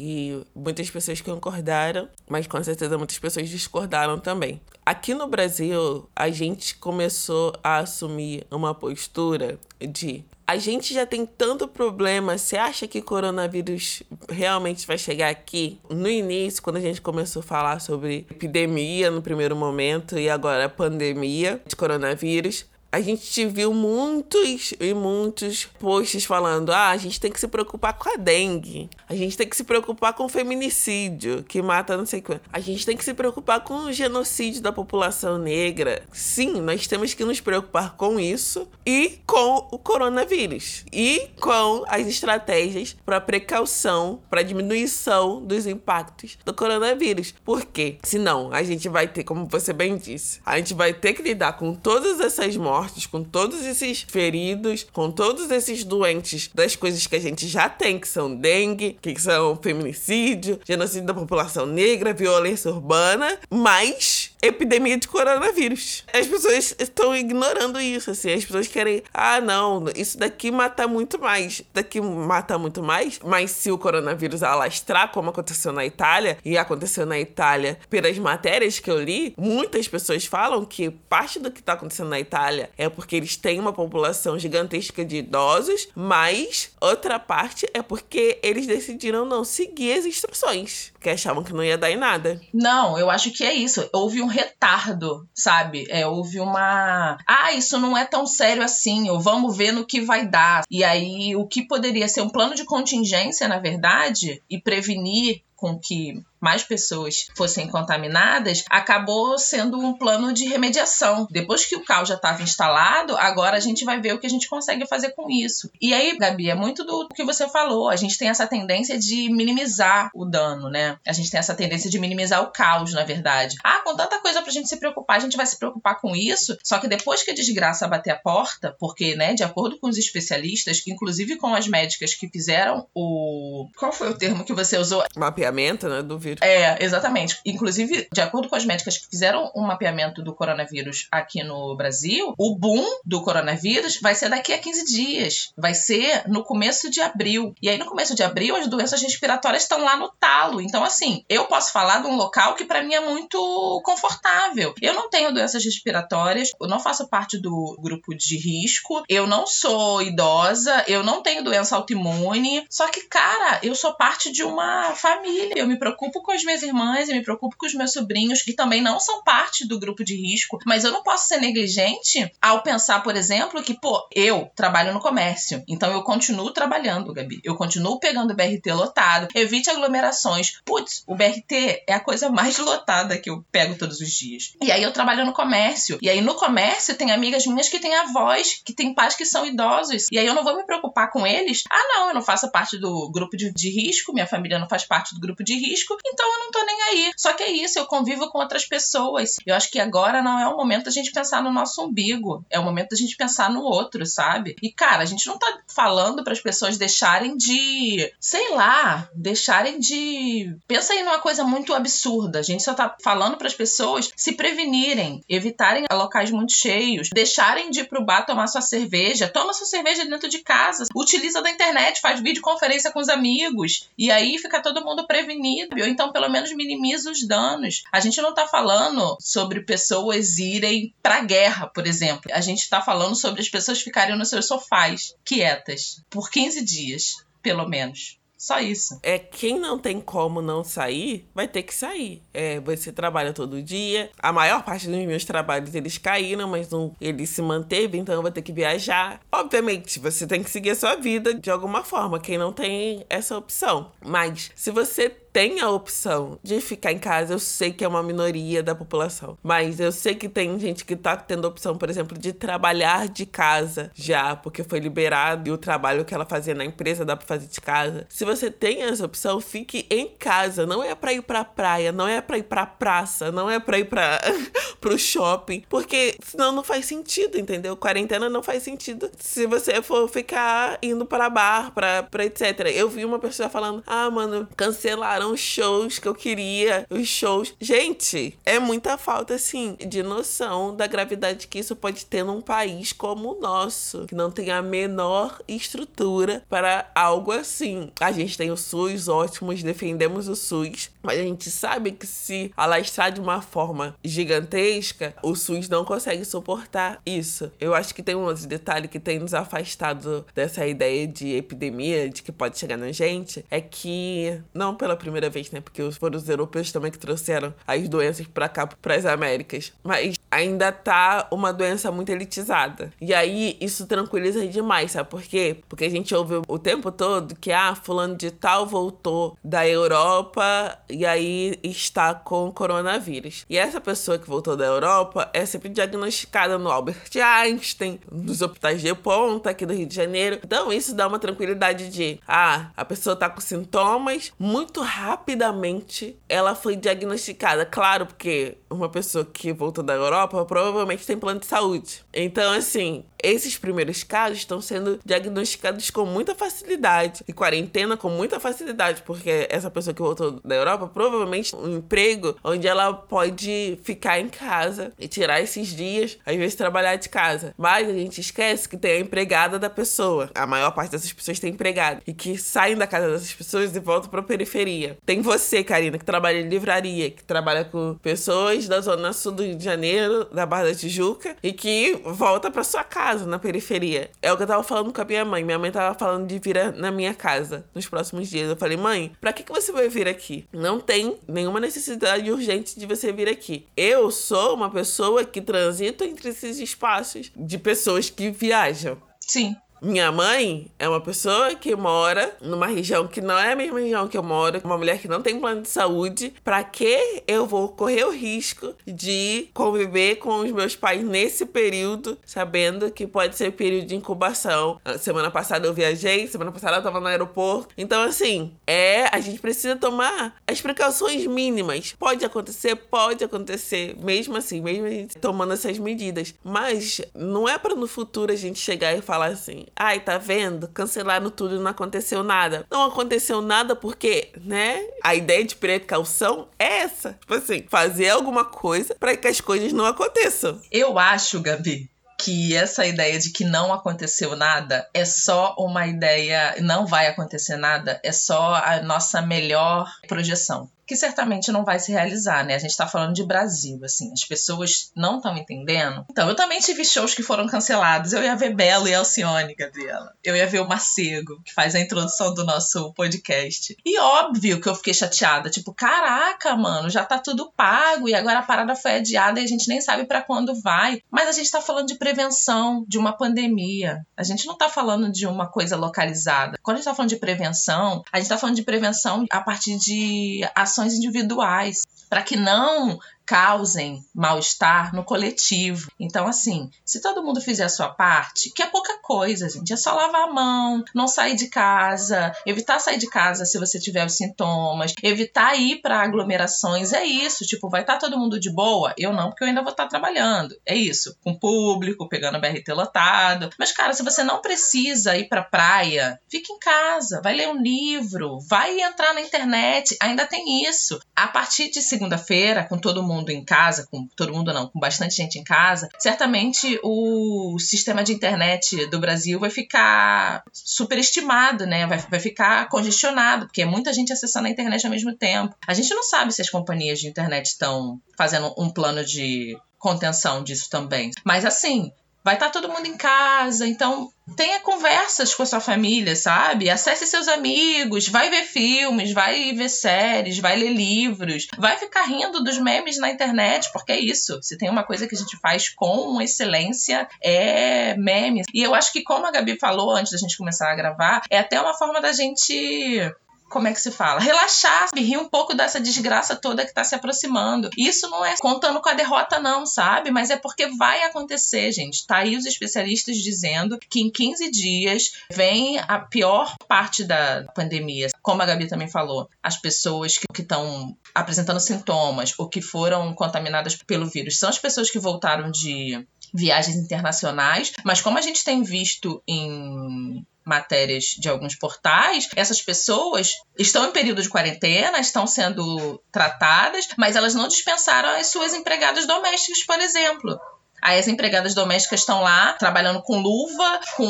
e 0.00 0.42
muitas 0.54 0.88
pessoas 0.90 1.20
concordaram, 1.20 2.08
mas 2.26 2.46
com 2.46 2.62
certeza 2.64 2.96
muitas 2.96 3.18
pessoas 3.18 3.50
discordaram 3.50 4.18
também. 4.18 4.58
Aqui 4.84 5.12
no 5.12 5.26
Brasil, 5.26 6.08
a 6.16 6.30
gente 6.30 6.76
começou 6.76 7.52
a 7.62 7.76
assumir 7.80 8.46
uma 8.50 8.74
postura 8.74 9.58
de 9.78 10.24
a 10.46 10.56
gente 10.56 10.92
já 10.92 11.06
tem 11.06 11.24
tanto 11.24 11.68
problema. 11.68 12.36
Você 12.36 12.56
acha 12.56 12.88
que 12.88 13.00
coronavírus 13.00 14.02
realmente 14.28 14.84
vai 14.84 14.98
chegar 14.98 15.28
aqui? 15.28 15.78
No 15.88 16.08
início, 16.08 16.60
quando 16.60 16.76
a 16.76 16.80
gente 16.80 17.00
começou 17.00 17.38
a 17.38 17.44
falar 17.44 17.78
sobre 17.80 18.26
epidemia 18.28 19.12
no 19.12 19.22
primeiro 19.22 19.54
momento 19.54 20.18
e 20.18 20.28
agora 20.28 20.68
pandemia 20.68 21.62
de 21.64 21.76
coronavírus, 21.76 22.66
a 22.92 23.00
gente 23.00 23.46
viu 23.46 23.72
muitos 23.72 24.74
e 24.80 24.92
muitos 24.92 25.66
posts 25.78 26.24
falando: 26.24 26.72
ah, 26.72 26.88
a 26.88 26.96
gente 26.96 27.20
tem 27.20 27.30
que 27.30 27.38
se 27.38 27.46
preocupar 27.46 27.94
com 27.94 28.12
a 28.12 28.16
dengue, 28.16 28.90
a 29.08 29.14
gente 29.14 29.36
tem 29.36 29.48
que 29.48 29.56
se 29.56 29.64
preocupar 29.64 30.12
com 30.12 30.24
o 30.24 30.28
feminicídio, 30.28 31.44
que 31.44 31.62
mata 31.62 31.96
não 31.96 32.06
sei 32.06 32.20
quanto, 32.20 32.42
a 32.52 32.58
gente 32.58 32.84
tem 32.84 32.96
que 32.96 33.04
se 33.04 33.14
preocupar 33.14 33.60
com 33.60 33.84
o 33.84 33.92
genocídio 33.92 34.60
da 34.60 34.72
população 34.72 35.38
negra. 35.38 36.02
Sim, 36.12 36.60
nós 36.60 36.86
temos 36.86 37.14
que 37.14 37.24
nos 37.24 37.40
preocupar 37.40 37.96
com 37.96 38.18
isso 38.18 38.68
e 38.84 39.18
com 39.26 39.68
o 39.70 39.78
coronavírus 39.78 40.84
e 40.92 41.28
com 41.40 41.84
as 41.86 42.06
estratégias 42.06 42.96
para 43.04 43.20
precaução, 43.20 44.20
para 44.28 44.42
diminuição 44.42 45.44
dos 45.44 45.66
impactos 45.66 46.38
do 46.44 46.52
coronavírus. 46.52 47.34
Porque 47.44 47.98
senão 48.02 48.52
a 48.52 48.62
gente 48.62 48.88
vai 48.88 49.06
ter, 49.06 49.22
como 49.22 49.46
você 49.46 49.72
bem 49.72 49.96
disse, 49.96 50.40
a 50.44 50.56
gente 50.56 50.74
vai 50.74 50.92
ter 50.92 51.12
que 51.12 51.22
lidar 51.22 51.52
com 51.54 51.74
todas 51.74 52.20
essas 52.20 52.56
mortes 52.56 52.79
com 53.06 53.22
todos 53.22 53.64
esses 53.64 54.02
feridos, 54.02 54.86
com 54.92 55.10
todos 55.10 55.50
esses 55.50 55.84
doentes 55.84 56.50
das 56.54 56.76
coisas 56.76 57.06
que 57.06 57.16
a 57.16 57.20
gente 57.20 57.46
já 57.46 57.68
tem, 57.68 57.98
que 57.98 58.08
são 58.08 58.34
dengue, 58.34 58.98
que 59.00 59.20
são 59.20 59.58
feminicídio, 59.60 60.60
genocídio 60.64 61.06
da 61.06 61.14
população 61.14 61.66
negra, 61.66 62.12
violência 62.12 62.70
urbana, 62.70 63.38
mas 63.50 64.29
epidemia 64.42 64.96
de 64.96 65.08
coronavírus. 65.08 66.04
As 66.12 66.26
pessoas 66.26 66.74
estão 66.78 67.14
ignorando 67.14 67.80
isso, 67.80 68.10
assim. 68.10 68.32
As 68.32 68.44
pessoas 68.44 68.66
querem, 68.66 69.02
ah, 69.12 69.40
não, 69.40 69.84
isso 69.94 70.18
daqui 70.18 70.50
mata 70.50 70.86
muito 70.86 71.18
mais. 71.18 71.62
Daqui 71.72 72.00
mata 72.00 72.58
muito 72.58 72.82
mais, 72.82 73.20
mas 73.24 73.50
se 73.50 73.70
o 73.70 73.78
coronavírus 73.78 74.42
alastrar, 74.42 75.10
como 75.12 75.30
aconteceu 75.30 75.72
na 75.72 75.84
Itália, 75.84 76.38
e 76.44 76.56
aconteceu 76.56 77.04
na 77.04 77.18
Itália 77.18 77.78
pelas 77.88 78.18
matérias 78.18 78.78
que 78.78 78.90
eu 78.90 79.02
li, 79.02 79.34
muitas 79.36 79.86
pessoas 79.88 80.24
falam 80.24 80.64
que 80.64 80.90
parte 80.90 81.38
do 81.38 81.50
que 81.50 81.60
está 81.60 81.74
acontecendo 81.74 82.08
na 82.08 82.20
Itália 82.20 82.70
é 82.76 82.88
porque 82.88 83.16
eles 83.16 83.36
têm 83.36 83.60
uma 83.60 83.72
população 83.72 84.38
gigantesca 84.38 85.04
de 85.04 85.16
idosos, 85.16 85.88
mas 85.94 86.70
outra 86.80 87.18
parte 87.18 87.68
é 87.74 87.82
porque 87.82 88.38
eles 88.42 88.66
decidiram 88.66 89.24
não 89.24 89.44
seguir 89.44 89.98
as 89.98 90.06
instruções, 90.06 90.90
porque 90.92 91.10
achavam 91.10 91.42
que 91.42 91.52
não 91.52 91.62
ia 91.64 91.76
dar 91.76 91.90
em 91.90 91.96
nada. 91.96 92.40
Não, 92.52 92.98
eu 92.98 93.10
acho 93.10 93.30
que 93.30 93.44
é 93.44 93.52
isso. 93.54 93.88
Houve 93.92 94.22
um 94.22 94.29
retardo, 94.30 95.28
sabe? 95.34 95.86
É, 95.90 96.06
houve 96.06 96.40
uma. 96.40 97.18
Ah, 97.26 97.52
isso 97.52 97.78
não 97.78 97.96
é 97.96 98.04
tão 98.04 98.26
sério 98.26 98.62
assim, 98.62 99.10
ou 99.10 99.20
vamos 99.20 99.56
ver 99.56 99.72
no 99.72 99.86
que 99.86 100.00
vai 100.00 100.26
dar. 100.26 100.64
E 100.70 100.82
aí, 100.84 101.36
o 101.36 101.46
que 101.46 101.62
poderia 101.62 102.08
ser 102.08 102.22
um 102.22 102.30
plano 102.30 102.54
de 102.54 102.64
contingência, 102.64 103.46
na 103.48 103.58
verdade, 103.58 104.42
e 104.48 104.58
prevenir 104.58 105.42
com 105.54 105.78
que 105.78 106.22
mais 106.40 106.62
pessoas 106.62 107.26
fossem 107.36 107.68
contaminadas, 107.68 108.64
acabou 108.70 109.38
sendo 109.38 109.78
um 109.78 109.96
plano 109.96 110.32
de 110.32 110.46
remediação. 110.46 111.26
Depois 111.30 111.64
que 111.66 111.76
o 111.76 111.84
caos 111.84 112.08
já 112.08 112.14
estava 112.14 112.42
instalado, 112.42 113.16
agora 113.16 113.56
a 113.56 113.60
gente 113.60 113.84
vai 113.84 114.00
ver 114.00 114.14
o 114.14 114.18
que 114.18 114.26
a 114.26 114.30
gente 114.30 114.48
consegue 114.48 114.86
fazer 114.86 115.10
com 115.10 115.30
isso. 115.30 115.70
E 115.80 115.92
aí, 115.92 116.16
Gabi, 116.16 116.50
é 116.50 116.54
muito 116.54 116.84
do 116.84 117.08
que 117.08 117.24
você 117.24 117.48
falou. 117.48 117.88
A 117.88 117.96
gente 117.96 118.16
tem 118.16 118.28
essa 118.28 118.46
tendência 118.46 118.98
de 118.98 119.30
minimizar 119.32 120.10
o 120.14 120.24
dano, 120.24 120.70
né? 120.70 120.96
A 121.06 121.12
gente 121.12 121.30
tem 121.30 121.38
essa 121.38 121.54
tendência 121.54 121.90
de 121.90 121.98
minimizar 121.98 122.42
o 122.42 122.50
caos, 122.52 122.92
na 122.92 123.04
verdade. 123.04 123.56
Ah, 123.62 123.80
com 123.84 123.96
tanta 123.96 124.20
coisa 124.20 124.42
pra 124.42 124.52
gente 124.52 124.68
se 124.68 124.78
preocupar, 124.78 125.16
a 125.16 125.20
gente 125.20 125.36
vai 125.36 125.46
se 125.46 125.58
preocupar 125.58 126.00
com 126.00 126.14
isso. 126.16 126.56
Só 126.64 126.78
que 126.78 126.88
depois 126.88 127.22
que 127.22 127.30
a 127.30 127.34
desgraça 127.34 127.86
bater 127.88 128.10
a 128.10 128.16
porta, 128.16 128.74
porque, 128.78 129.14
né, 129.14 129.34
de 129.34 129.42
acordo 129.42 129.78
com 129.78 129.88
os 129.88 129.98
especialistas, 129.98 130.82
inclusive 130.86 131.36
com 131.36 131.54
as 131.54 131.68
médicas 131.68 132.14
que 132.14 132.28
fizeram 132.28 132.86
o. 132.94 133.68
Qual 133.76 133.92
foi 133.92 134.10
o 134.10 134.16
termo 134.16 134.44
que 134.44 134.52
você 134.52 134.78
usou? 134.78 135.04
Mapeamento, 135.16 135.88
né, 135.88 136.02
do 136.02 136.18
vírus. 136.18 136.29
É, 136.40 136.82
exatamente. 136.82 137.40
Inclusive, 137.44 138.08
de 138.12 138.20
acordo 138.20 138.48
com 138.48 138.56
as 138.56 138.64
médicas 138.64 138.98
que 138.98 139.08
fizeram 139.08 139.50
um 139.54 139.62
mapeamento 139.62 140.22
do 140.22 140.34
coronavírus 140.34 141.08
aqui 141.10 141.42
no 141.42 141.76
Brasil, 141.76 142.34
o 142.38 142.56
boom 142.56 142.84
do 143.04 143.22
coronavírus 143.22 143.98
vai 144.00 144.14
ser 144.14 144.28
daqui 144.28 144.52
a 144.52 144.58
15 144.58 144.84
dias. 144.84 145.52
Vai 145.56 145.74
ser 145.74 146.28
no 146.28 146.42
começo 146.44 146.90
de 146.90 147.00
abril. 147.00 147.54
E 147.60 147.68
aí, 147.68 147.78
no 147.78 147.86
começo 147.86 148.14
de 148.14 148.22
abril, 148.22 148.56
as 148.56 148.66
doenças 148.66 149.02
respiratórias 149.02 149.62
estão 149.62 149.82
lá 149.82 149.96
no 149.96 150.08
talo. 150.08 150.60
Então, 150.60 150.84
assim, 150.84 151.24
eu 151.28 151.46
posso 151.46 151.72
falar 151.72 152.02
de 152.02 152.08
um 152.08 152.16
local 152.16 152.54
que 152.54 152.64
para 152.64 152.82
mim 152.82 152.94
é 152.94 153.00
muito 153.00 153.80
confortável. 153.84 154.74
Eu 154.80 154.94
não 154.94 155.08
tenho 155.08 155.32
doenças 155.32 155.64
respiratórias, 155.64 156.50
eu 156.60 156.68
não 156.68 156.80
faço 156.80 157.08
parte 157.08 157.38
do 157.38 157.76
grupo 157.80 158.14
de 158.14 158.36
risco, 158.36 159.02
eu 159.08 159.26
não 159.26 159.46
sou 159.46 160.02
idosa, 160.02 160.84
eu 160.86 161.02
não 161.02 161.22
tenho 161.22 161.44
doença 161.44 161.76
autoimune. 161.76 162.64
Só 162.70 162.88
que, 162.88 163.02
cara, 163.02 163.60
eu 163.62 163.74
sou 163.74 163.94
parte 163.94 164.30
de 164.32 164.42
uma 164.42 164.94
família. 164.94 165.54
Eu 165.56 165.66
me 165.66 165.78
preocupo 165.78 166.19
com 166.22 166.32
as 166.32 166.44
minhas 166.44 166.62
irmãs, 166.62 167.08
eu 167.08 167.14
me 167.14 167.22
preocupo 167.22 167.56
com 167.56 167.66
os 167.66 167.74
meus 167.74 167.92
sobrinhos, 167.92 168.42
que 168.42 168.52
também 168.52 168.80
não 168.80 168.98
são 169.00 169.22
parte 169.22 169.66
do 169.66 169.78
grupo 169.78 170.04
de 170.04 170.14
risco, 170.14 170.58
mas 170.66 170.84
eu 170.84 170.92
não 170.92 171.02
posso 171.02 171.26
ser 171.26 171.38
negligente 171.38 172.30
ao 172.40 172.62
pensar, 172.62 173.02
por 173.02 173.16
exemplo, 173.16 173.62
que, 173.62 173.74
pô, 173.74 174.06
eu 174.14 174.50
trabalho 174.54 174.92
no 174.92 175.00
comércio, 175.00 175.62
então 175.68 175.92
eu 175.92 176.02
continuo 176.02 176.50
trabalhando, 176.52 177.12
Gabi. 177.12 177.40
Eu 177.44 177.56
continuo 177.56 177.98
pegando 177.98 178.32
o 178.32 178.36
BRT 178.36 178.72
lotado, 178.72 179.28
evite 179.34 179.70
aglomerações. 179.70 180.60
Putz, 180.64 181.02
o 181.06 181.14
BRT 181.14 181.84
é 181.86 181.94
a 181.94 182.00
coisa 182.00 182.30
mais 182.30 182.58
lotada 182.58 183.18
que 183.18 183.30
eu 183.30 183.44
pego 183.50 183.76
todos 183.76 184.00
os 184.00 184.10
dias. 184.10 184.54
E 184.62 184.70
aí 184.70 184.82
eu 184.82 184.92
trabalho 184.92 185.24
no 185.24 185.32
comércio, 185.32 185.98
e 186.00 186.08
aí 186.08 186.20
no 186.20 186.34
comércio 186.34 186.94
tem 186.94 187.10
amigas 187.12 187.46
minhas 187.46 187.68
que 187.68 187.78
têm 187.78 187.94
avós, 187.94 188.60
que 188.64 188.72
têm 188.72 188.94
pais 188.94 189.14
que 189.14 189.24
são 189.24 189.46
idosos, 189.46 190.06
e 190.10 190.18
aí 190.18 190.26
eu 190.26 190.34
não 190.34 190.44
vou 190.44 190.56
me 190.56 190.64
preocupar 190.64 191.10
com 191.10 191.26
eles. 191.26 191.62
Ah, 191.70 191.88
não, 191.88 192.08
eu 192.08 192.14
não 192.14 192.22
faço 192.22 192.50
parte 192.50 192.78
do 192.78 193.10
grupo 193.10 193.36
de, 193.36 193.52
de 193.52 193.70
risco, 193.70 194.12
minha 194.12 194.26
família 194.26 194.58
não 194.58 194.68
faz 194.68 194.84
parte 194.84 195.14
do 195.14 195.20
grupo 195.20 195.42
de 195.42 195.54
risco, 195.54 195.96
então 196.12 196.26
eu 196.32 196.38
não 196.40 196.50
tô 196.50 196.64
nem 196.64 196.82
aí. 196.82 197.12
Só 197.16 197.32
que 197.32 197.42
é 197.42 197.50
isso, 197.50 197.78
eu 197.78 197.86
convivo 197.86 198.28
com 198.30 198.38
outras 198.38 198.64
pessoas. 198.64 199.36
Eu 199.46 199.54
acho 199.54 199.70
que 199.70 199.78
agora 199.78 200.22
não 200.22 200.38
é 200.38 200.48
o 200.48 200.56
momento 200.56 200.84
da 200.84 200.90
gente 200.90 201.12
pensar 201.12 201.42
no 201.42 201.52
nosso 201.52 201.84
umbigo, 201.84 202.44
é 202.50 202.58
o 202.58 202.64
momento 202.64 202.90
da 202.90 202.96
gente 202.96 203.16
pensar 203.16 203.50
no 203.50 203.62
outro, 203.62 204.04
sabe? 204.06 204.56
E 204.62 204.72
cara, 204.72 205.02
a 205.02 205.06
gente 205.06 205.26
não 205.26 205.38
tá 205.38 205.58
falando 205.74 206.22
para 206.24 206.32
as 206.32 206.40
pessoas 206.40 206.76
deixarem 206.76 207.36
de, 207.36 208.12
sei 208.20 208.50
lá, 208.54 209.08
deixarem 209.14 209.78
de. 209.78 210.54
Pensa 210.66 210.92
aí 210.92 211.02
numa 211.02 211.18
coisa 211.18 211.44
muito 211.44 211.74
absurda. 211.74 212.38
A 212.38 212.42
gente 212.42 212.62
só 212.62 212.74
tá 212.74 212.96
falando 213.02 213.36
para 213.36 213.46
as 213.46 213.54
pessoas 213.54 214.10
se 214.16 214.32
prevenirem, 214.32 215.22
evitarem 215.28 215.84
locais 215.92 216.30
muito 216.30 216.52
cheios, 216.52 217.08
deixarem 217.12 217.70
de 217.70 217.80
ir 217.80 217.88
pro 217.88 218.04
bar 218.04 218.26
tomar 218.26 218.46
sua 218.46 218.60
cerveja, 218.60 219.28
toma 219.28 219.52
sua 219.52 219.66
cerveja 219.66 220.04
dentro 220.04 220.28
de 220.28 220.38
casa, 220.40 220.84
utiliza 220.94 221.42
da 221.42 221.50
internet, 221.50 222.00
faz 222.00 222.20
videoconferência 222.20 222.90
com 222.90 223.00
os 223.00 223.08
amigos 223.08 223.88
e 223.96 224.10
aí 224.10 224.38
fica 224.38 224.62
todo 224.62 224.84
mundo 224.84 225.06
prevenido. 225.06 225.76
Ou 225.78 225.86
então 226.00 226.12
pelo 226.12 226.30
menos 226.30 226.50
minimiza 226.56 227.10
os 227.10 227.26
danos. 227.26 227.82
A 227.92 228.00
gente 228.00 228.22
não 228.22 228.30
está 228.30 228.46
falando 228.46 229.18
sobre 229.20 229.60
pessoas 229.60 230.38
irem 230.38 230.94
para 231.02 231.22
guerra, 231.22 231.66
por 231.66 231.86
exemplo. 231.86 232.32
A 232.32 232.40
gente 232.40 232.60
está 232.60 232.80
falando 232.80 233.14
sobre 233.14 233.42
as 233.42 233.50
pessoas 233.50 233.82
ficarem 233.82 234.16
nos 234.16 234.30
seus 234.30 234.46
sofás, 234.46 235.14
quietas, 235.22 236.02
por 236.08 236.30
15 236.30 236.64
dias, 236.64 237.16
pelo 237.42 237.68
menos. 237.68 238.18
Só 238.40 238.58
isso. 238.58 238.98
É 239.02 239.18
quem 239.18 239.58
não 239.58 239.78
tem 239.78 240.00
como 240.00 240.40
não 240.40 240.64
sair, 240.64 241.28
vai 241.34 241.46
ter 241.46 241.62
que 241.62 241.74
sair. 241.74 242.22
É, 242.32 242.58
você 242.60 242.90
trabalha 242.90 243.34
todo 243.34 243.62
dia. 243.62 244.10
A 244.18 244.32
maior 244.32 244.64
parte 244.64 244.86
dos 244.86 244.96
meus 245.04 245.26
trabalhos 245.26 245.74
eles 245.74 245.98
caíram, 245.98 246.48
mas 246.48 246.70
não, 246.70 246.96
ele 246.98 247.26
se 247.26 247.42
manteve, 247.42 247.98
então 247.98 248.14
eu 248.14 248.22
vou 248.22 248.30
ter 248.30 248.40
que 248.40 248.50
viajar. 248.50 249.20
Obviamente, 249.40 249.98
você 249.98 250.26
tem 250.26 250.42
que 250.42 250.50
seguir 250.50 250.70
a 250.70 250.74
sua 250.74 250.96
vida 250.96 251.32
de 251.32 251.50
alguma 251.50 251.82
forma, 251.82 252.20
quem 252.20 252.36
não 252.36 252.52
tem 252.52 253.06
essa 253.08 253.38
opção. 253.38 253.90
Mas 254.04 254.50
se 254.54 254.70
você 254.70 255.08
tem 255.32 255.60
a 255.60 255.70
opção 255.70 256.38
de 256.42 256.60
ficar 256.60 256.92
em 256.92 256.98
casa, 256.98 257.34
eu 257.34 257.38
sei 257.38 257.72
que 257.72 257.84
é 257.84 257.88
uma 257.88 258.02
minoria 258.02 258.62
da 258.62 258.74
população, 258.74 259.38
mas 259.42 259.78
eu 259.78 259.92
sei 259.92 260.14
que 260.14 260.28
tem 260.28 260.58
gente 260.58 260.84
que 260.84 260.96
tá 260.96 261.16
tendo 261.16 261.46
opção, 261.46 261.76
por 261.76 261.88
exemplo, 261.88 262.18
de 262.18 262.32
trabalhar 262.32 263.08
de 263.08 263.24
casa 263.24 263.90
já, 263.94 264.34
porque 264.34 264.64
foi 264.64 264.80
liberado 264.80 265.48
e 265.48 265.52
o 265.52 265.58
trabalho 265.58 266.04
que 266.04 266.14
ela 266.14 266.26
fazia 266.26 266.54
na 266.54 266.64
empresa 266.64 267.04
dá 267.04 267.16
pra 267.16 267.26
fazer 267.26 267.46
de 267.46 267.60
casa. 267.60 268.06
Se 268.08 268.24
você 268.24 268.50
tem 268.50 268.82
essa 268.82 269.04
opção, 269.04 269.40
fique 269.40 269.86
em 269.88 270.08
casa. 270.18 270.66
Não 270.66 270.82
é 270.82 270.94
pra 270.94 271.12
ir 271.12 271.22
pra 271.22 271.44
praia, 271.44 271.92
não 271.92 272.08
é 272.08 272.20
pra 272.20 272.38
ir 272.38 272.42
pra 272.42 272.66
praça, 272.66 273.30
não 273.30 273.48
é 273.48 273.60
pra 273.60 273.78
ir 273.78 273.84
pra, 273.84 274.20
pro 274.80 274.98
shopping, 274.98 275.62
porque 275.68 276.16
senão 276.24 276.52
não 276.52 276.64
faz 276.64 276.86
sentido, 276.86 277.38
entendeu? 277.38 277.76
Quarentena 277.76 278.28
não 278.28 278.42
faz 278.42 278.62
sentido 278.62 279.10
se 279.30 279.46
você 279.46 279.80
for 279.80 280.08
ficar 280.08 280.76
indo 280.82 281.06
para 281.06 281.30
bar, 281.30 281.70
pra, 281.72 282.02
pra 282.02 282.24
etc. 282.24 282.72
Eu 282.74 282.88
vi 282.88 283.04
uma 283.04 283.20
pessoa 283.20 283.48
falando: 283.48 283.82
ah, 283.86 284.10
mano, 284.10 284.48
cancelaram 284.56 285.32
os 285.32 285.38
shows 285.38 286.00
que 286.00 286.08
eu 286.08 286.14
queria, 286.14 286.84
os 286.90 287.06
shows. 287.06 287.54
Gente, 287.60 288.36
é 288.44 288.58
muita 288.58 288.98
falta, 288.98 289.34
assim, 289.34 289.76
de 289.86 290.02
noção 290.02 290.74
da 290.74 290.88
gravidade 290.88 291.46
que 291.46 291.60
isso 291.60 291.76
pode 291.76 292.06
ter 292.06 292.24
num 292.24 292.40
país 292.40 292.92
como 292.92 293.36
o 293.36 293.40
nosso, 293.40 294.06
que 294.06 294.16
não 294.16 294.32
tem 294.32 294.50
a 294.50 294.60
menor 294.60 295.40
estrutura 295.46 296.42
para 296.48 296.90
algo 296.92 297.30
assim. 297.30 297.92
A 298.00 298.10
gente 298.10 298.36
tem 298.36 298.50
o 298.50 298.56
SUS, 298.56 299.06
ótimos, 299.06 299.62
defendemos 299.62 300.26
o 300.26 300.34
SUS, 300.34 300.90
mas 301.02 301.20
a 301.20 301.22
gente 301.22 301.50
sabe 301.52 301.92
que 301.92 302.06
se 302.06 302.52
alastrar 302.56 303.12
de 303.12 303.20
uma 303.20 303.40
forma 303.40 303.94
gigantesca, 304.04 305.14
o 305.22 305.36
SUS 305.36 305.68
não 305.68 305.84
consegue 305.84 306.24
suportar 306.24 307.00
isso. 307.06 307.52
Eu 307.60 307.74
acho 307.74 307.94
que 307.94 308.02
tem 308.02 308.16
um 308.16 308.24
outro 308.24 308.46
detalhe 308.48 308.88
que 308.88 308.98
tem 308.98 309.19
nos 309.20 309.34
afastado 309.34 310.24
dessa 310.34 310.66
ideia 310.66 311.06
de 311.06 311.36
epidemia, 311.36 312.08
de 312.08 312.22
que 312.22 312.32
pode 312.32 312.58
chegar 312.58 312.76
na 312.76 312.90
gente, 312.90 313.44
é 313.50 313.60
que, 313.60 314.40
não 314.52 314.74
pela 314.74 314.96
primeira 314.96 315.28
vez, 315.28 315.50
né? 315.50 315.60
Porque 315.60 315.90
foram 315.92 316.18
os 316.18 316.28
europeus 316.28 316.72
também 316.72 316.90
que 316.90 316.98
trouxeram 316.98 317.54
as 317.66 317.88
doenças 317.88 318.26
para 318.26 318.48
cá, 318.48 318.66
para 318.66 318.94
as 318.94 319.04
Américas, 319.04 319.72
mas 319.82 320.16
ainda 320.30 320.70
tá 320.72 321.28
uma 321.30 321.52
doença 321.52 321.90
muito 321.90 322.10
elitizada. 322.10 322.92
E 323.00 323.12
aí 323.12 323.56
isso 323.60 323.86
tranquiliza 323.86 324.46
demais, 324.46 324.92
sabe 324.92 325.08
por 325.08 325.22
quê? 325.22 325.58
Porque 325.68 325.84
a 325.84 325.90
gente 325.90 326.14
ouve 326.14 326.40
o 326.46 326.58
tempo 326.58 326.90
todo 326.92 327.34
que, 327.34 327.52
ah, 327.52 327.74
fulano 327.74 328.16
de 328.16 328.30
tal 328.30 328.66
voltou 328.66 329.36
da 329.42 329.66
Europa 329.66 330.78
e 330.88 331.04
aí 331.04 331.58
está 331.62 332.14
com 332.14 332.50
coronavírus. 332.52 333.44
E 333.48 333.56
essa 333.56 333.80
pessoa 333.80 334.18
que 334.18 334.28
voltou 334.28 334.56
da 334.56 334.64
Europa 334.64 335.28
é 335.32 335.44
sempre 335.44 335.68
diagnosticada 335.68 336.58
no 336.58 336.70
Albert 336.70 337.10
Einstein, 337.16 337.98
nos 338.10 338.40
hospitais 338.40 338.80
de 338.80 338.88
ponta 339.02 339.50
aqui 339.50 339.66
do 339.66 339.72
Rio 339.72 339.86
de 339.86 339.94
Janeiro. 339.94 340.38
Então 340.44 340.72
isso 340.72 340.94
dá 340.94 341.06
uma 341.06 341.18
tranquilidade 341.18 341.88
de, 341.90 342.20
ah, 342.26 342.70
a 342.76 342.84
pessoa 342.84 343.16
tá 343.16 343.28
com 343.28 343.40
sintomas, 343.40 344.32
muito 344.38 344.80
rapidamente 344.82 346.16
ela 346.28 346.54
foi 346.54 346.76
diagnosticada. 346.76 347.64
Claro, 347.66 348.06
porque 348.06 348.56
uma 348.70 348.88
pessoa 348.88 349.24
que 349.24 349.52
voltou 349.52 349.82
da 349.82 349.94
Europa 349.94 350.44
provavelmente 350.44 351.06
tem 351.06 351.18
plano 351.18 351.40
de 351.40 351.46
saúde. 351.46 352.04
Então, 352.12 352.52
assim, 352.52 353.04
esses 353.22 353.56
primeiros 353.56 354.02
casos 354.02 354.38
estão 354.38 354.60
sendo 354.60 354.98
diagnosticados 355.04 355.90
com 355.90 356.04
muita 356.04 356.34
facilidade 356.34 357.22
e 357.26 357.32
quarentena 357.32 357.96
com 357.96 358.08
muita 358.08 358.40
facilidade, 358.40 359.02
porque 359.02 359.46
essa 359.50 359.70
pessoa 359.70 359.94
que 359.94 360.02
voltou 360.02 360.40
da 360.44 360.54
Europa 360.54 360.88
provavelmente 360.88 361.54
um 361.54 361.78
emprego 361.78 362.36
onde 362.42 362.66
ela 362.66 362.92
pode 362.92 363.78
ficar 363.82 364.20
em 364.20 364.28
casa 364.28 364.92
e 364.98 365.08
tirar 365.08 365.40
esses 365.40 365.68
dias, 365.68 366.18
às 366.24 366.36
vezes 366.36 366.54
trabalhar 366.54 366.96
de 366.96 367.08
casa. 367.08 367.54
Mas 367.56 367.88
a 367.88 367.92
gente 367.92 368.20
esquece 368.20 368.68
que 368.68 368.76
tem 368.76 368.92
a 368.92 369.00
empregada 369.00 369.58
da 369.58 369.70
pessoa. 369.70 370.30
A 370.34 370.46
maior 370.46 370.70
parte 370.72 370.90
dessas 370.90 371.12
pessoas 371.12 371.38
tem 371.38 371.52
empregado 371.52 372.02
e 372.06 372.12
que 372.12 372.38
saem 372.38 372.76
da 372.76 372.86
casa 372.86 373.10
dessas 373.10 373.32
pessoas 373.32 373.74
e 373.74 373.80
voltam 373.80 374.10
para 374.10 374.20
a 374.20 374.24
periferia. 374.24 374.98
Tem 375.04 375.20
você, 375.20 375.62
Karina, 375.62 375.98
que 375.98 376.04
trabalha 376.04 376.40
em 376.40 376.48
livraria, 376.48 377.10
que 377.10 377.24
trabalha 377.24 377.64
com 377.64 377.96
pessoas 378.02 378.66
da 378.68 378.80
zona 378.80 379.12
sul 379.12 379.32
do 379.32 379.42
Rio 379.42 379.56
de 379.56 379.64
Janeiro, 379.64 380.24
da 380.26 380.46
Barra 380.46 380.64
da 380.64 380.74
Tijuca 380.74 381.36
e 381.42 381.52
que 381.52 382.00
volta 382.04 382.50
para 382.50 382.64
sua 382.64 382.84
casa 382.84 383.09
casa, 383.10 383.26
na 383.26 383.38
periferia. 383.38 384.10
É 384.22 384.32
o 384.32 384.36
que 384.36 384.44
eu 384.44 384.46
tava 384.46 384.62
falando 384.62 384.92
com 384.92 385.00
a 385.00 385.04
minha 385.04 385.24
mãe. 385.24 385.44
Minha 385.44 385.58
mãe 385.58 385.70
tava 385.70 385.98
falando 385.98 386.26
de 386.26 386.38
vir 386.38 386.72
na 386.74 386.90
minha 386.90 387.12
casa 387.12 387.64
nos 387.74 387.88
próximos 387.88 388.28
dias. 388.28 388.48
Eu 388.48 388.56
falei, 388.56 388.76
mãe, 388.76 389.12
pra 389.20 389.32
que, 389.32 389.42
que 389.42 389.52
você 389.52 389.72
vai 389.72 389.88
vir 389.88 390.06
aqui? 390.06 390.46
Não 390.52 390.78
tem 390.78 391.18
nenhuma 391.26 391.60
necessidade 391.60 392.30
urgente 392.30 392.78
de 392.78 392.86
você 392.86 393.12
vir 393.12 393.28
aqui. 393.28 393.66
Eu 393.76 394.10
sou 394.10 394.54
uma 394.54 394.70
pessoa 394.70 395.24
que 395.24 395.40
transita 395.40 396.04
entre 396.04 396.28
esses 396.28 396.58
espaços 396.58 397.32
de 397.36 397.58
pessoas 397.58 398.08
que 398.08 398.30
viajam. 398.30 398.96
Sim. 399.20 399.56
Minha 399.82 400.12
mãe 400.12 400.70
é 400.78 400.86
uma 400.86 401.00
pessoa 401.00 401.54
que 401.54 401.74
mora 401.74 402.36
numa 402.42 402.66
região 402.66 403.08
que 403.08 403.22
não 403.22 403.38
é 403.38 403.52
a 403.52 403.56
mesma 403.56 403.80
região 403.80 404.06
que 404.06 404.16
eu 404.16 404.22
moro, 404.22 404.60
uma 404.62 404.76
mulher 404.76 404.98
que 404.98 405.08
não 405.08 405.22
tem 405.22 405.40
plano 405.40 405.62
de 405.62 405.70
saúde. 405.70 406.34
Para 406.44 406.62
que 406.62 407.22
eu 407.26 407.46
vou 407.46 407.68
correr 407.68 408.04
o 408.04 408.10
risco 408.10 408.74
de 408.86 409.48
conviver 409.54 410.16
com 410.16 410.40
os 410.40 410.50
meus 410.52 410.76
pais 410.76 411.02
nesse 411.02 411.46
período, 411.46 412.18
sabendo 412.26 412.90
que 412.90 413.06
pode 413.06 413.36
ser 413.36 413.52
período 413.52 413.86
de 413.86 413.96
incubação? 413.96 414.78
Semana 414.98 415.30
passada 415.30 415.66
eu 415.66 415.72
viajei, 415.72 416.26
semana 416.26 416.52
passada 416.52 416.76
eu 416.76 416.82
tava 416.82 417.00
no 417.00 417.06
aeroporto. 417.06 417.74
Então, 417.78 418.02
assim, 418.02 418.52
é, 418.66 419.06
a 419.06 419.18
gente 419.18 419.40
precisa 419.40 419.76
tomar 419.76 420.36
as 420.46 420.60
precauções 420.60 421.26
mínimas. 421.26 421.94
Pode 421.98 422.22
acontecer, 422.22 422.76
pode 422.76 423.24
acontecer, 423.24 423.96
mesmo 423.98 424.36
assim, 424.36 424.60
mesmo 424.60 424.84
a 424.84 424.90
gente 424.90 425.16
tomando 425.16 425.54
essas 425.54 425.78
medidas. 425.78 426.34
Mas 426.44 427.00
não 427.14 427.48
é 427.48 427.56
para 427.56 427.74
no 427.74 427.86
futuro 427.86 428.30
a 428.30 428.36
gente 428.36 428.58
chegar 428.58 428.94
e 428.94 429.00
falar 429.00 429.28
assim: 429.28 429.69
Ai, 429.76 430.00
tá 430.00 430.18
vendo? 430.18 430.68
Cancelaram 430.68 431.30
tudo 431.30 431.60
não 431.60 431.70
aconteceu 431.70 432.22
nada. 432.22 432.66
Não 432.70 432.84
aconteceu 432.84 433.40
nada 433.40 433.74
porque, 433.74 434.30
né? 434.42 434.82
A 435.02 435.14
ideia 435.14 435.44
de 435.44 435.56
precaução 435.56 436.48
é 436.58 436.80
essa. 436.80 437.14
Tipo 437.20 437.34
assim, 437.34 437.64
fazer 437.68 438.10
alguma 438.10 438.44
coisa 438.44 438.94
para 438.98 439.16
que 439.16 439.28
as 439.28 439.40
coisas 439.40 439.72
não 439.72 439.86
aconteçam. 439.86 440.60
Eu 440.70 440.98
acho, 440.98 441.40
Gabi, 441.40 441.90
que 442.18 442.54
essa 442.54 442.86
ideia 442.86 443.18
de 443.18 443.30
que 443.30 443.44
não 443.44 443.72
aconteceu 443.72 444.36
nada 444.36 444.88
é 444.92 445.04
só 445.04 445.54
uma 445.58 445.86
ideia, 445.86 446.54
não 446.60 446.86
vai 446.86 447.06
acontecer 447.06 447.56
nada, 447.56 448.00
é 448.04 448.12
só 448.12 448.54
a 448.54 448.82
nossa 448.82 449.22
melhor 449.22 449.90
projeção 450.06 450.70
que 450.90 450.96
certamente 450.96 451.52
não 451.52 451.64
vai 451.64 451.78
se 451.78 451.92
realizar, 451.92 452.44
né? 452.44 452.56
A 452.56 452.58
gente 452.58 452.76
tá 452.76 452.84
falando 452.84 453.14
de 453.14 453.24
Brasil, 453.24 453.78
assim, 453.84 454.10
as 454.12 454.24
pessoas 454.24 454.90
não 454.96 455.18
estão 455.18 455.36
entendendo. 455.36 456.04
Então, 456.10 456.28
eu 456.28 456.34
também 456.34 456.58
tive 456.58 456.84
shows 456.84 457.14
que 457.14 457.22
foram 457.22 457.46
cancelados. 457.46 458.12
Eu 458.12 458.24
ia 458.24 458.34
ver 458.34 458.52
Belo 458.56 458.88
e 458.88 458.94
Alcione, 458.94 459.54
Gabriela. 459.54 460.12
Eu 460.24 460.34
ia 460.34 460.48
ver 460.48 460.58
o 460.58 460.66
Marcego, 460.66 461.40
que 461.44 461.54
faz 461.54 461.76
a 461.76 461.80
introdução 461.80 462.34
do 462.34 462.44
nosso 462.44 462.92
podcast. 462.94 463.76
E 463.86 464.00
óbvio 464.00 464.60
que 464.60 464.68
eu 464.68 464.74
fiquei 464.74 464.92
chateada, 464.92 465.48
tipo, 465.48 465.72
caraca, 465.72 466.56
mano, 466.56 466.90
já 466.90 467.04
tá 467.04 467.20
tudo 467.20 467.52
pago 467.56 468.08
e 468.08 468.14
agora 468.14 468.40
a 468.40 468.42
parada 468.42 468.74
foi 468.74 468.96
adiada 468.96 469.38
e 469.38 469.44
a 469.44 469.46
gente 469.46 469.68
nem 469.68 469.80
sabe 469.80 470.06
para 470.06 470.22
quando 470.22 470.60
vai. 470.60 471.00
Mas 471.08 471.28
a 471.28 471.32
gente 471.32 471.52
tá 471.52 471.60
falando 471.60 471.86
de 471.86 471.94
prevenção 471.94 472.84
de 472.88 472.98
uma 472.98 473.16
pandemia. 473.16 474.04
A 474.16 474.24
gente 474.24 474.44
não 474.44 474.58
tá 474.58 474.68
falando 474.68 475.08
de 475.12 475.24
uma 475.24 475.48
coisa 475.48 475.76
localizada. 475.76 476.58
Quando 476.64 476.78
a 476.78 476.80
gente 476.80 476.88
tá 476.88 476.96
falando 476.96 477.10
de 477.10 477.16
prevenção, 477.16 478.02
a 478.12 478.18
gente 478.18 478.28
tá 478.28 478.36
falando 478.36 478.56
de 478.56 478.64
prevenção 478.64 479.24
a 479.30 479.40
partir 479.40 479.78
de 479.78 480.40
ações 480.52 480.79
individuais, 480.88 481.82
para 482.08 482.22
que 482.22 482.36
não 482.36 482.98
causem 483.30 484.04
mal-estar 484.12 484.92
no 484.92 485.04
coletivo. 485.04 485.88
Então, 486.00 486.26
assim, 486.26 486.68
se 486.84 487.00
todo 487.00 487.22
mundo 487.22 487.40
fizer 487.40 487.62
a 487.62 487.68
sua 487.68 487.88
parte, 487.88 488.50
que 488.50 488.60
é 488.60 488.66
pouca 488.66 488.98
coisa, 488.98 489.48
gente, 489.48 489.72
é 489.72 489.76
só 489.76 489.94
lavar 489.94 490.22
a 490.22 490.32
mão, 490.32 490.82
não 490.92 491.06
sair 491.06 491.36
de 491.36 491.46
casa, 491.46 492.32
evitar 492.44 492.80
sair 492.80 492.98
de 492.98 493.08
casa 493.08 493.44
se 493.44 493.56
você 493.56 493.78
tiver 493.78 494.04
os 494.04 494.16
sintomas, 494.16 494.92
evitar 495.00 495.54
ir 495.54 495.80
para 495.80 496.02
aglomerações, 496.02 496.92
é 496.92 497.04
isso. 497.04 497.46
Tipo, 497.46 497.70
vai 497.70 497.82
estar 497.82 497.92
tá 497.92 497.98
todo 498.00 498.18
mundo 498.18 498.40
de 498.40 498.52
boa? 498.52 498.92
Eu 498.98 499.12
não, 499.12 499.28
porque 499.28 499.44
eu 499.44 499.48
ainda 499.48 499.62
vou 499.62 499.70
estar 499.70 499.84
tá 499.84 499.88
trabalhando. 499.88 500.56
É 500.66 500.74
isso, 500.74 501.16
com 501.22 501.38
público, 501.38 502.08
pegando 502.08 502.40
BRT 502.40 502.72
lotado. 502.72 503.50
Mas, 503.56 503.70
cara, 503.70 503.92
se 503.92 504.02
você 504.02 504.24
não 504.24 504.40
precisa 504.40 505.16
ir 505.16 505.28
pra 505.28 505.44
praia, 505.44 506.18
fique 506.28 506.52
em 506.52 506.58
casa, 506.58 507.20
vai 507.22 507.36
ler 507.36 507.48
um 507.48 507.62
livro, 507.62 508.40
vai 508.48 508.80
entrar 508.80 509.14
na 509.14 509.20
internet, 509.20 509.96
ainda 510.02 510.26
tem 510.26 510.64
isso. 510.68 510.98
A 511.14 511.28
partir 511.28 511.70
de 511.70 511.80
segunda-feira, 511.80 512.64
com 512.64 512.76
todo 512.76 513.04
mundo 513.04 513.19
mundo 513.20 513.30
em 513.30 513.44
casa, 513.44 513.86
com 513.90 514.06
todo 514.16 514.32
mundo 514.32 514.52
não, 514.52 514.68
com 514.68 514.80
bastante 514.80 515.14
gente 515.14 515.38
em 515.38 515.44
casa, 515.44 515.88
certamente 515.98 516.78
o 516.82 517.58
sistema 517.58 518.02
de 518.02 518.12
internet 518.12 518.86
do 518.86 518.98
Brasil 518.98 519.38
vai 519.38 519.50
ficar 519.50 520.42
superestimado, 520.52 521.66
né? 521.66 521.86
Vai, 521.86 521.98
vai 521.98 522.20
ficar 522.20 522.68
congestionado, 522.68 523.46
porque 523.46 523.62
é 523.62 523.66
muita 523.66 523.92
gente 523.92 524.12
acessando 524.12 524.46
a 524.46 524.50
internet 524.50 524.84
ao 524.84 524.90
mesmo 524.90 525.14
tempo. 525.14 525.54
A 525.66 525.74
gente 525.74 525.94
não 525.94 526.02
sabe 526.02 526.32
se 526.32 526.42
as 526.42 526.50
companhias 526.50 526.98
de 526.98 527.08
internet 527.08 527.46
estão 527.46 528.00
fazendo 528.16 528.54
um 528.58 528.70
plano 528.70 529.04
de 529.04 529.56
contenção 529.78 530.42
disso 530.42 530.68
também. 530.68 531.10
Mas 531.24 531.44
assim, 531.44 531.90
vai 532.22 532.34
estar 532.34 532.50
todo 532.50 532.68
mundo 532.68 532.86
em 532.86 532.96
casa, 532.96 533.66
então 533.66 534.10
tenha 534.36 534.60
conversas 534.60 535.34
com 535.34 535.42
a 535.42 535.46
sua 535.46 535.60
família, 535.60 536.14
sabe? 536.14 536.70
Acesse 536.70 537.06
seus 537.06 537.28
amigos, 537.28 538.08
vai 538.08 538.30
ver 538.30 538.44
filmes, 538.44 539.12
vai 539.12 539.52
ver 539.52 539.68
séries, 539.68 540.38
vai 540.38 540.56
ler 540.56 540.72
livros, 540.72 541.48
vai 541.58 541.76
ficar 541.76 542.04
rindo 542.04 542.42
dos 542.42 542.58
memes 542.58 542.98
na 542.98 543.10
internet, 543.10 543.70
porque 543.72 543.92
é 543.92 543.98
isso. 543.98 544.38
Se 544.42 544.56
tem 544.56 544.70
uma 544.70 544.84
coisa 544.84 545.06
que 545.06 545.14
a 545.14 545.18
gente 545.18 545.38
faz 545.38 545.68
com 545.68 546.20
excelência, 546.20 547.08
é 547.22 547.96
memes. 547.96 548.46
E 548.54 548.62
eu 548.62 548.74
acho 548.74 548.92
que, 548.92 549.02
como 549.02 549.26
a 549.26 549.30
Gabi 549.30 549.58
falou 549.58 549.96
antes 549.96 550.12
da 550.12 550.18
gente 550.18 550.36
começar 550.36 550.70
a 550.70 550.76
gravar, 550.76 551.22
é 551.30 551.38
até 551.38 551.60
uma 551.60 551.74
forma 551.74 552.00
da 552.00 552.12
gente 552.12 553.12
como 553.50 553.68
é 553.68 553.72
que 553.72 553.80
se 553.80 553.90
fala? 553.90 554.20
Relaxar, 554.20 554.88
rir 554.96 555.18
um 555.18 555.28
pouco 555.28 555.54
dessa 555.54 555.80
desgraça 555.80 556.36
toda 556.36 556.64
que 556.64 556.72
tá 556.72 556.84
se 556.84 556.94
aproximando. 556.94 557.68
Isso 557.76 558.08
não 558.08 558.24
é 558.24 558.36
contando 558.38 558.80
com 558.80 558.88
a 558.88 558.94
derrota, 558.94 559.38
não, 559.40 559.66
sabe? 559.66 560.10
Mas 560.10 560.30
é 560.30 560.36
porque 560.36 560.68
vai 560.76 561.02
acontecer, 561.02 561.72
gente. 561.72 562.06
Tá 562.06 562.18
aí 562.18 562.36
os 562.36 562.46
especialistas 562.46 563.16
dizendo 563.18 563.78
que 563.90 564.00
em 564.00 564.10
15 564.10 564.50
dias 564.50 565.12
vem 565.32 565.78
a 565.80 565.98
pior 565.98 566.54
parte 566.68 567.04
da 567.04 567.44
pandemia. 567.54 568.08
Como 568.22 568.40
a 568.40 568.46
Gabi 568.46 568.68
também 568.68 568.88
falou, 568.88 569.28
as 569.42 569.56
pessoas 569.56 570.16
que 570.16 570.40
estão 570.40 570.96
apresentando 571.14 571.58
sintomas 571.58 572.32
ou 572.38 572.48
que 572.48 572.62
foram 572.62 573.12
contaminadas 573.14 573.74
pelo 573.74 574.06
vírus 574.06 574.38
são 574.38 574.48
as 574.48 574.58
pessoas 574.58 574.90
que 574.90 574.98
voltaram 574.98 575.50
de 575.50 576.06
viagens 576.32 576.76
internacionais, 576.76 577.72
mas 577.84 578.00
como 578.00 578.18
a 578.18 578.22
gente 578.22 578.44
tem 578.44 578.62
visto 578.62 579.22
em 579.26 580.24
matérias 580.44 581.04
de 581.18 581.28
alguns 581.28 581.54
portais, 581.54 582.28
essas 582.34 582.60
pessoas 582.60 583.34
estão 583.58 583.86
em 583.86 583.92
período 583.92 584.22
de 584.22 584.28
quarentena, 584.28 584.98
estão 584.98 585.26
sendo 585.26 586.02
tratadas, 586.10 586.88
mas 586.96 587.14
elas 587.14 587.34
não 587.34 587.46
dispensaram 587.46 588.08
as 588.10 588.28
suas 588.28 588.54
empregadas 588.54 589.06
domésticas, 589.06 589.62
por 589.64 589.78
exemplo. 589.78 590.40
Aí 590.82 590.98
as 590.98 591.08
empregadas 591.08 591.54
domésticas 591.54 592.00
estão 592.00 592.22
lá 592.22 592.54
trabalhando 592.54 593.02
com 593.02 593.20
luva, 593.20 593.80
com 593.96 594.06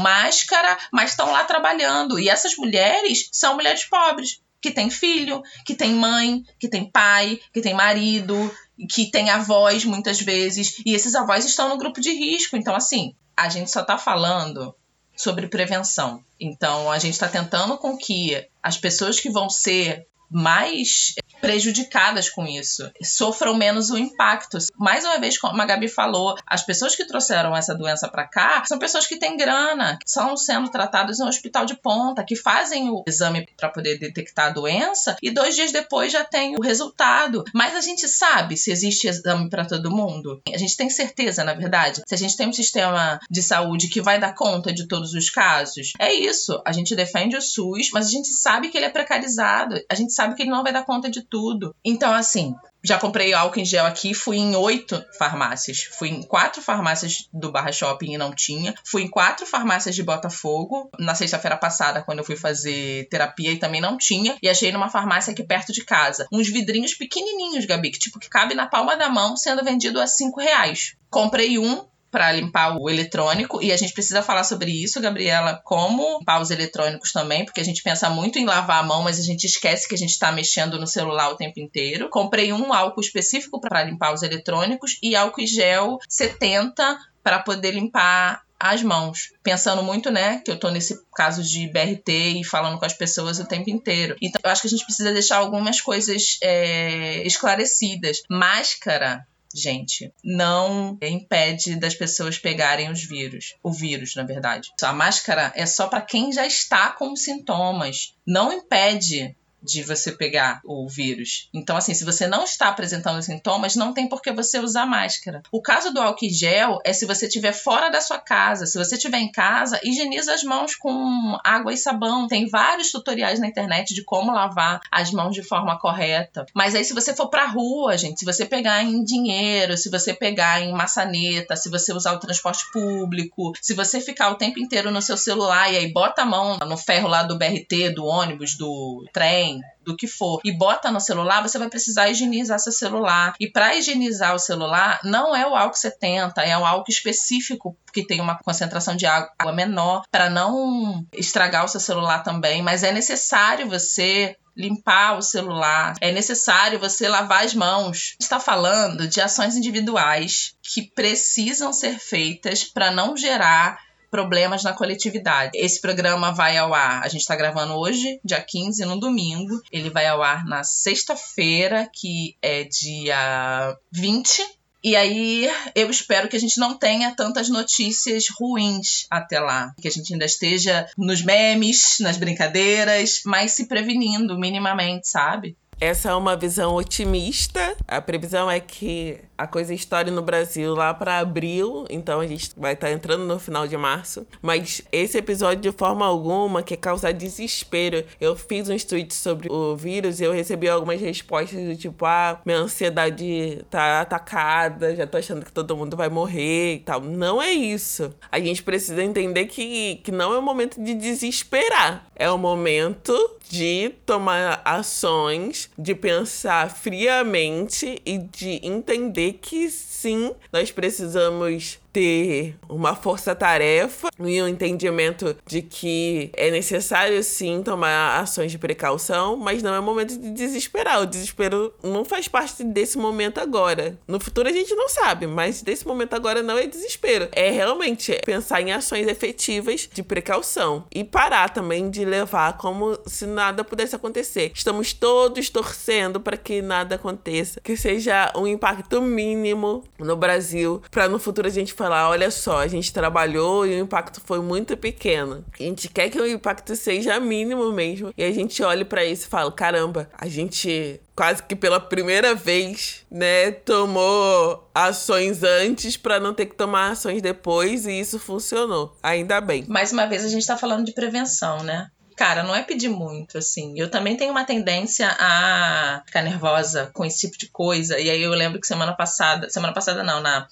máscara, 0.00 0.76
mas 0.90 1.10
estão 1.10 1.30
lá 1.30 1.44
trabalhando. 1.44 2.18
E 2.18 2.30
essas 2.30 2.56
mulheres 2.56 3.28
são 3.30 3.54
mulheres 3.54 3.84
pobres, 3.84 4.40
que 4.64 4.70
têm 4.70 4.88
filho, 4.88 5.42
que 5.62 5.74
têm 5.74 5.92
mãe, 5.92 6.42
que 6.58 6.70
têm 6.70 6.90
pai, 6.90 7.38
que 7.52 7.60
têm 7.60 7.74
marido, 7.74 8.50
que 8.90 9.10
têm 9.10 9.28
avós 9.28 9.84
muitas 9.84 10.18
vezes. 10.18 10.80
E 10.86 10.94
esses 10.94 11.14
avós 11.14 11.44
estão 11.44 11.68
no 11.68 11.76
grupo 11.76 12.00
de 12.00 12.10
risco. 12.10 12.56
Então, 12.56 12.74
assim, 12.74 13.14
a 13.36 13.50
gente 13.50 13.70
só 13.70 13.82
está 13.82 13.98
falando 13.98 14.74
sobre 15.14 15.48
prevenção. 15.48 16.24
Então, 16.40 16.90
a 16.90 16.98
gente 16.98 17.12
está 17.12 17.28
tentando 17.28 17.76
com 17.76 17.94
que 17.94 18.42
as 18.62 18.78
pessoas 18.78 19.20
que 19.20 19.28
vão 19.28 19.50
ser 19.50 20.06
mais 20.30 21.14
prejudicadas 21.40 22.30
com 22.30 22.46
isso, 22.46 22.90
sofram 23.02 23.54
menos 23.54 23.90
o 23.90 23.98
impacto. 23.98 24.58
Mais 24.78 25.04
uma 25.04 25.18
vez, 25.18 25.36
como 25.36 25.60
a 25.60 25.66
Gabi 25.66 25.88
falou, 25.88 26.34
as 26.46 26.62
pessoas 26.62 26.96
que 26.96 27.04
trouxeram 27.04 27.54
essa 27.54 27.74
doença 27.74 28.08
para 28.08 28.26
cá 28.26 28.64
são 28.66 28.78
pessoas 28.78 29.06
que 29.06 29.18
têm 29.18 29.36
grana, 29.36 29.98
que 29.98 30.08
estão 30.08 30.36
sendo 30.36 30.70
tratadas 30.70 31.20
em 31.20 31.24
um 31.24 31.28
hospital 31.28 31.66
de 31.66 31.76
ponta, 31.76 32.24
que 32.24 32.34
fazem 32.34 32.88
o 32.88 33.02
exame 33.06 33.46
para 33.56 33.68
poder 33.68 33.98
detectar 33.98 34.46
a 34.46 34.50
doença 34.50 35.16
e 35.22 35.30
dois 35.30 35.54
dias 35.54 35.70
depois 35.70 36.10
já 36.10 36.24
tem 36.24 36.56
o 36.56 36.62
resultado. 36.62 37.44
Mas 37.52 37.76
a 37.76 37.80
gente 37.80 38.08
sabe 38.08 38.56
se 38.56 38.70
existe 38.70 39.06
exame 39.06 39.50
para 39.50 39.66
todo 39.66 39.90
mundo? 39.90 40.40
A 40.52 40.58
gente 40.58 40.76
tem 40.76 40.88
certeza, 40.88 41.44
na 41.44 41.52
verdade? 41.52 42.02
Se 42.06 42.14
a 42.14 42.18
gente 42.18 42.36
tem 42.36 42.48
um 42.48 42.52
sistema 42.52 43.20
de 43.30 43.42
saúde 43.42 43.88
que 43.88 44.00
vai 44.00 44.18
dar 44.18 44.34
conta 44.34 44.72
de 44.72 44.88
todos 44.88 45.12
os 45.12 45.28
casos? 45.28 45.92
É 45.98 46.12
isso. 46.12 46.60
A 46.64 46.72
gente 46.72 46.96
defende 46.96 47.36
o 47.36 47.42
SUS, 47.42 47.90
mas 47.92 48.06
a 48.06 48.10
gente 48.10 48.28
sabe 48.28 48.70
que 48.70 48.78
ele 48.78 48.86
é 48.86 48.90
precarizado. 48.90 49.80
A 49.90 49.94
gente 49.94 50.13
sabe 50.14 50.34
que 50.34 50.42
ele 50.42 50.50
não 50.50 50.62
vai 50.62 50.72
dar 50.72 50.84
conta 50.84 51.10
de 51.10 51.22
tudo. 51.22 51.74
Então, 51.84 52.12
assim, 52.12 52.54
já 52.84 52.98
comprei 52.98 53.32
álcool 53.32 53.60
em 53.60 53.64
gel 53.64 53.86
aqui, 53.86 54.12
fui 54.12 54.36
em 54.36 54.54
oito 54.54 55.02
farmácias. 55.18 55.84
Fui 55.98 56.10
em 56.10 56.22
quatro 56.22 56.60
farmácias 56.60 57.28
do 57.32 57.50
Barra 57.50 57.72
Shopping 57.72 58.12
e 58.12 58.18
não 58.18 58.34
tinha. 58.34 58.74
Fui 58.84 59.02
em 59.02 59.08
quatro 59.08 59.46
farmácias 59.46 59.94
de 59.94 60.02
Botafogo 60.02 60.90
na 60.98 61.14
sexta-feira 61.14 61.56
passada, 61.56 62.02
quando 62.02 62.18
eu 62.18 62.24
fui 62.24 62.36
fazer 62.36 63.08
terapia 63.08 63.52
e 63.52 63.58
também 63.58 63.80
não 63.80 63.96
tinha. 63.96 64.36
E 64.42 64.50
achei 64.50 64.70
numa 64.70 64.90
farmácia 64.90 65.32
aqui 65.32 65.42
perto 65.42 65.72
de 65.72 65.82
casa. 65.82 66.26
Uns 66.30 66.48
vidrinhos 66.48 66.92
pequenininhos, 66.92 67.64
Gabi, 67.64 67.90
que 67.90 67.98
tipo 67.98 68.18
que 68.18 68.28
cabe 68.28 68.54
na 68.54 68.66
palma 68.66 68.96
da 68.96 69.08
mão, 69.08 69.34
sendo 69.34 69.64
vendido 69.64 69.98
a 69.98 70.06
cinco 70.06 70.38
reais. 70.38 70.94
Comprei 71.08 71.58
um, 71.58 71.86
para 72.14 72.30
limpar 72.30 72.80
o 72.80 72.88
eletrônico 72.88 73.60
e 73.60 73.72
a 73.72 73.76
gente 73.76 73.92
precisa 73.92 74.22
falar 74.22 74.44
sobre 74.44 74.70
isso, 74.70 75.00
Gabriela, 75.00 75.60
como 75.64 76.20
limpar 76.20 76.40
os 76.40 76.52
eletrônicos 76.52 77.10
também, 77.10 77.44
porque 77.44 77.60
a 77.60 77.64
gente 77.64 77.82
pensa 77.82 78.08
muito 78.08 78.38
em 78.38 78.44
lavar 78.44 78.84
a 78.84 78.86
mão, 78.86 79.02
mas 79.02 79.18
a 79.18 79.22
gente 79.22 79.48
esquece 79.48 79.88
que 79.88 79.96
a 79.96 79.98
gente 79.98 80.10
está 80.10 80.30
mexendo 80.30 80.78
no 80.78 80.86
celular 80.86 81.30
o 81.30 81.36
tempo 81.36 81.58
inteiro. 81.58 82.08
Comprei 82.08 82.52
um 82.52 82.72
álcool 82.72 83.00
específico 83.00 83.60
para 83.60 83.82
limpar 83.82 84.14
os 84.14 84.22
eletrônicos 84.22 84.96
e 85.02 85.16
álcool 85.16 85.44
gel 85.44 85.98
70 86.08 86.96
para 87.20 87.40
poder 87.40 87.72
limpar 87.72 88.44
as 88.60 88.80
mãos. 88.80 89.32
Pensando 89.42 89.82
muito, 89.82 90.08
né, 90.08 90.40
que 90.44 90.52
eu 90.52 90.56
tô 90.56 90.70
nesse 90.70 90.96
caso 91.16 91.42
de 91.42 91.66
BRT 91.66 92.38
e 92.38 92.44
falando 92.44 92.78
com 92.78 92.86
as 92.86 92.94
pessoas 92.94 93.40
o 93.40 93.44
tempo 93.44 93.70
inteiro. 93.70 94.14
Então, 94.22 94.40
eu 94.44 94.50
acho 94.52 94.60
que 94.60 94.68
a 94.68 94.70
gente 94.70 94.84
precisa 94.84 95.12
deixar 95.12 95.38
algumas 95.38 95.80
coisas 95.80 96.38
é, 96.40 97.26
esclarecidas. 97.26 98.22
Máscara 98.30 99.26
gente, 99.54 100.12
não 100.22 100.98
impede 101.00 101.76
das 101.76 101.94
pessoas 101.94 102.38
pegarem 102.38 102.90
os 102.90 103.04
vírus, 103.04 103.54
o 103.62 103.72
vírus, 103.72 104.16
na 104.16 104.24
verdade. 104.24 104.70
A 104.82 104.92
máscara 104.92 105.52
é 105.54 105.64
só 105.64 105.86
para 105.86 106.02
quem 106.02 106.32
já 106.32 106.46
está 106.46 106.90
com 106.90 107.14
sintomas. 107.14 108.14
Não 108.26 108.52
impede 108.52 109.36
de 109.64 109.82
você 109.82 110.12
pegar 110.12 110.60
o 110.64 110.86
vírus. 110.88 111.48
Então, 111.52 111.76
assim, 111.76 111.94
se 111.94 112.04
você 112.04 112.26
não 112.26 112.44
está 112.44 112.68
apresentando 112.68 113.22
sintomas, 113.22 113.74
não 113.74 113.92
tem 113.92 114.08
por 114.08 114.20
que 114.20 114.30
você 114.32 114.58
usar 114.58 114.86
máscara. 114.86 115.42
O 115.50 115.62
caso 115.62 115.92
do 115.92 116.00
álcool 116.00 116.28
gel 116.28 116.78
é 116.84 116.92
se 116.92 117.06
você 117.06 117.26
estiver 117.26 117.52
fora 117.52 117.88
da 117.88 118.00
sua 118.00 118.18
casa. 118.18 118.66
Se 118.66 118.78
você 118.78 118.96
estiver 118.96 119.18
em 119.18 119.32
casa, 119.32 119.80
higieniza 119.82 120.34
as 120.34 120.44
mãos 120.44 120.74
com 120.74 121.38
água 121.42 121.72
e 121.72 121.76
sabão. 121.76 122.28
Tem 122.28 122.48
vários 122.48 122.90
tutoriais 122.90 123.40
na 123.40 123.46
internet 123.46 123.94
de 123.94 124.04
como 124.04 124.32
lavar 124.32 124.80
as 124.90 125.10
mãos 125.10 125.34
de 125.34 125.42
forma 125.42 125.78
correta. 125.78 126.44
Mas 126.54 126.74
aí, 126.74 126.84
se 126.84 126.92
você 126.92 127.14
for 127.14 127.28
pra 127.28 127.46
rua, 127.46 127.96
gente, 127.96 128.20
se 128.20 128.24
você 128.24 128.44
pegar 128.44 128.82
em 128.82 129.02
dinheiro, 129.02 129.76
se 129.76 129.90
você 129.90 130.12
pegar 130.12 130.60
em 130.60 130.72
maçaneta, 130.72 131.56
se 131.56 131.70
você 131.70 131.92
usar 131.92 132.12
o 132.12 132.20
transporte 132.20 132.64
público, 132.72 133.52
se 133.60 133.74
você 133.74 134.00
ficar 134.00 134.30
o 134.30 134.36
tempo 134.36 134.58
inteiro 134.58 134.90
no 134.90 135.00
seu 135.00 135.16
celular 135.16 135.72
e 135.72 135.76
aí 135.76 135.92
bota 135.92 136.22
a 136.22 136.26
mão 136.26 136.58
no 136.58 136.76
ferro 136.76 137.08
lá 137.08 137.22
do 137.22 137.38
BRT, 137.38 137.90
do 137.94 138.04
ônibus, 138.04 138.56
do 138.56 139.04
trem, 139.12 139.53
do 139.84 139.96
que 139.96 140.06
for, 140.06 140.40
e 140.44 140.50
bota 140.50 140.90
no 140.90 141.00
celular, 141.00 141.42
você 141.42 141.58
vai 141.58 141.68
precisar 141.68 142.08
higienizar 142.08 142.58
seu 142.58 142.72
celular. 142.72 143.34
E 143.38 143.50
para 143.50 143.76
higienizar 143.76 144.34
o 144.34 144.38
celular, 144.38 145.00
não 145.04 145.36
é 145.36 145.46
o 145.46 145.54
álcool 145.54 145.76
70, 145.76 146.42
é 146.42 146.56
um 146.56 146.66
álcool 146.66 146.90
específico 146.90 147.76
que 147.92 148.06
tem 148.06 148.20
uma 148.20 148.38
concentração 148.38 148.96
de 148.96 149.06
água 149.06 149.52
menor 149.52 150.04
para 150.10 150.30
não 150.30 151.06
estragar 151.12 151.64
o 151.64 151.68
seu 151.68 151.80
celular 151.80 152.22
também, 152.22 152.62
mas 152.62 152.82
é 152.82 152.92
necessário 152.92 153.68
você 153.68 154.36
limpar 154.56 155.18
o 155.18 155.22
celular, 155.22 155.94
é 156.00 156.12
necessário 156.12 156.78
você 156.78 157.08
lavar 157.08 157.44
as 157.44 157.54
mãos. 157.54 158.16
Está 158.20 158.38
falando 158.38 159.08
de 159.08 159.20
ações 159.20 159.56
individuais 159.56 160.54
que 160.62 160.82
precisam 160.82 161.72
ser 161.72 161.98
feitas 161.98 162.64
para 162.64 162.90
não 162.90 163.16
gerar 163.16 163.78
problemas 164.14 164.62
na 164.62 164.72
coletividade. 164.72 165.50
Esse 165.56 165.80
programa 165.80 166.30
vai 166.30 166.56
ao 166.56 166.72
ar, 166.72 167.02
a 167.02 167.08
gente 167.08 167.22
está 167.22 167.34
gravando 167.34 167.74
hoje, 167.74 168.20
dia 168.24 168.40
15, 168.40 168.84
no 168.84 169.00
domingo. 169.00 169.60
Ele 169.72 169.90
vai 169.90 170.06
ao 170.06 170.22
ar 170.22 170.46
na 170.46 170.62
sexta-feira, 170.62 171.90
que 171.92 172.36
é 172.40 172.62
dia 172.62 173.76
20. 173.90 174.40
E 174.84 174.94
aí 174.94 175.50
eu 175.74 175.90
espero 175.90 176.28
que 176.28 176.36
a 176.36 176.38
gente 176.38 176.60
não 176.60 176.78
tenha 176.78 177.12
tantas 177.12 177.48
notícias 177.48 178.26
ruins 178.28 179.06
até 179.10 179.40
lá. 179.40 179.74
Que 179.80 179.88
a 179.88 179.90
gente 179.90 180.12
ainda 180.12 180.26
esteja 180.26 180.86
nos 180.96 181.20
memes, 181.20 181.96
nas 181.98 182.16
brincadeiras, 182.16 183.22
mas 183.24 183.50
se 183.50 183.66
prevenindo 183.66 184.38
minimamente, 184.38 185.08
sabe? 185.08 185.56
Essa 185.80 186.10
é 186.10 186.14
uma 186.14 186.36
visão 186.36 186.74
otimista. 186.74 187.76
A 187.86 188.00
previsão 188.00 188.50
é 188.50 188.60
que 188.60 189.20
a 189.36 189.46
coisa 189.46 189.74
estoure 189.74 190.10
no 190.10 190.22
Brasil 190.22 190.74
lá 190.74 190.94
para 190.94 191.18
abril, 191.18 191.84
então 191.90 192.20
a 192.20 192.26
gente 192.26 192.50
vai 192.56 192.74
estar 192.74 192.86
tá 192.86 192.92
entrando 192.92 193.24
no 193.24 193.38
final 193.38 193.66
de 193.66 193.76
março. 193.76 194.26
Mas 194.40 194.82
esse 194.92 195.18
episódio, 195.18 195.60
de 195.60 195.76
forma 195.76 196.06
alguma, 196.06 196.62
quer 196.62 196.76
causar 196.76 197.12
desespero. 197.12 198.04
Eu 198.20 198.36
fiz 198.36 198.68
um 198.68 198.76
tweets 198.76 199.16
sobre 199.16 199.48
o 199.50 199.76
vírus 199.76 200.20
e 200.20 200.24
eu 200.24 200.32
recebi 200.32 200.68
algumas 200.68 201.00
respostas 201.00 201.62
do 201.64 201.76
tipo: 201.76 202.04
ah, 202.04 202.40
minha 202.44 202.58
ansiedade 202.58 203.64
tá 203.70 204.00
atacada, 204.00 204.94
já 204.94 205.06
tô 205.06 205.18
achando 205.18 205.44
que 205.44 205.52
todo 205.52 205.76
mundo 205.76 205.96
vai 205.96 206.08
morrer 206.08 206.74
e 206.74 206.78
tal. 206.80 207.00
Não 207.00 207.42
é 207.42 207.50
isso. 207.50 208.12
A 208.30 208.38
gente 208.38 208.62
precisa 208.62 209.02
entender 209.02 209.46
que, 209.46 209.96
que 209.96 210.12
não 210.12 210.32
é 210.32 210.38
o 210.38 210.42
momento 210.42 210.82
de 210.82 210.94
desesperar, 210.94 212.06
é 212.14 212.30
o 212.30 212.38
momento 212.38 213.12
de 213.48 213.92
tomar 214.06 214.60
ações, 214.64 215.63
de 215.78 215.94
pensar 215.94 216.70
friamente 216.70 218.00
e 218.04 218.18
de 218.18 218.60
entender 218.62 219.34
que 219.34 219.70
sim, 219.70 220.34
nós 220.52 220.70
precisamos 220.70 221.78
ter 221.94 222.56
uma 222.68 222.96
força-tarefa 222.96 224.08
e 224.18 224.42
um 224.42 224.48
entendimento 224.48 225.36
de 225.46 225.62
que 225.62 226.30
é 226.34 226.50
necessário 226.50 227.22
sim 227.22 227.62
tomar 227.62 228.18
ações 228.20 228.50
de 228.50 228.58
precaução, 228.58 229.36
mas 229.36 229.62
não 229.62 229.72
é 229.72 229.80
momento 229.80 230.18
de 230.18 230.30
desesperar. 230.32 231.00
O 231.00 231.06
desespero 231.06 231.72
não 231.82 232.04
faz 232.04 232.26
parte 232.26 232.64
desse 232.64 232.98
momento 232.98 233.38
agora. 233.38 233.96
No 234.08 234.18
futuro 234.18 234.48
a 234.48 234.52
gente 234.52 234.74
não 234.74 234.88
sabe, 234.88 235.28
mas 235.28 235.62
desse 235.62 235.86
momento 235.86 236.14
agora 236.14 236.42
não 236.42 236.58
é 236.58 236.66
desespero. 236.66 237.28
É 237.30 237.50
realmente 237.50 238.20
pensar 238.26 238.60
em 238.60 238.72
ações 238.72 239.06
efetivas 239.06 239.88
de 239.92 240.02
precaução 240.02 240.84
e 240.92 241.04
parar 241.04 241.50
também 241.50 241.88
de 241.90 242.04
levar 242.04 242.58
como 242.58 242.98
se 243.06 243.24
nada 243.24 243.62
pudesse 243.62 243.94
acontecer. 243.94 244.50
Estamos 244.52 244.92
todos 244.92 245.48
torcendo 245.48 246.18
para 246.18 246.36
que 246.36 246.60
nada 246.60 246.96
aconteça, 246.96 247.60
que 247.60 247.76
seja 247.76 248.32
um 248.34 248.48
impacto 248.48 249.00
mínimo 249.00 249.84
no 249.96 250.16
Brasil, 250.16 250.82
para 250.90 251.08
no 251.08 251.20
futuro 251.20 251.46
a 251.46 251.50
gente 251.50 251.72
falar: 251.84 252.08
olha 252.08 252.30
só, 252.30 252.58
a 252.58 252.68
gente 252.68 252.92
trabalhou 252.92 253.66
e 253.66 253.70
o 253.70 253.84
impacto 253.84 254.20
foi 254.24 254.40
muito 254.40 254.76
pequeno. 254.76 255.44
A 255.58 255.62
gente 255.62 255.88
quer 255.88 256.08
que 256.08 256.18
o 256.18 256.26
impacto 256.26 256.74
seja 256.74 257.20
mínimo 257.20 257.70
mesmo. 257.72 258.12
E 258.16 258.24
a 258.24 258.32
gente 258.32 258.62
olha 258.62 258.84
para 258.84 259.04
isso 259.04 259.26
e 259.26 259.28
fala: 259.28 259.52
caramba, 259.52 260.08
a 260.16 260.26
gente 260.26 261.00
quase 261.14 261.42
que 261.42 261.54
pela 261.54 261.78
primeira 261.78 262.34
vez, 262.34 263.04
né, 263.10 263.52
tomou 263.52 264.68
ações 264.74 265.42
antes 265.42 265.96
para 265.96 266.18
não 266.18 266.34
ter 266.34 266.46
que 266.46 266.56
tomar 266.56 266.90
ações 266.90 267.22
depois 267.22 267.86
e 267.86 268.00
isso 268.00 268.18
funcionou. 268.18 268.96
Ainda 269.02 269.40
bem. 269.40 269.64
Mais 269.68 269.92
uma 269.92 270.06
vez 270.06 270.24
a 270.24 270.28
gente 270.28 270.46
tá 270.46 270.56
falando 270.56 270.84
de 270.84 270.92
prevenção, 270.92 271.62
né? 271.62 271.88
Cara, 272.16 272.44
não 272.44 272.54
é 272.54 272.62
pedir 272.62 272.88
muito, 272.88 273.38
assim. 273.38 273.74
Eu 273.76 273.90
também 273.90 274.16
tenho 274.16 274.30
uma 274.30 274.44
tendência 274.44 275.08
a 275.18 276.02
ficar 276.06 276.22
nervosa 276.22 276.88
com 276.92 277.04
esse 277.04 277.26
tipo 277.26 277.36
de 277.36 277.48
coisa. 277.48 277.98
E 277.98 278.08
aí 278.08 278.22
eu 278.22 278.30
lembro 278.30 278.60
que 278.60 278.68
semana 278.68 278.92
passada, 278.92 279.50
semana 279.50 279.72
passada 279.72 280.02
não, 280.04 280.20
na 280.20 280.46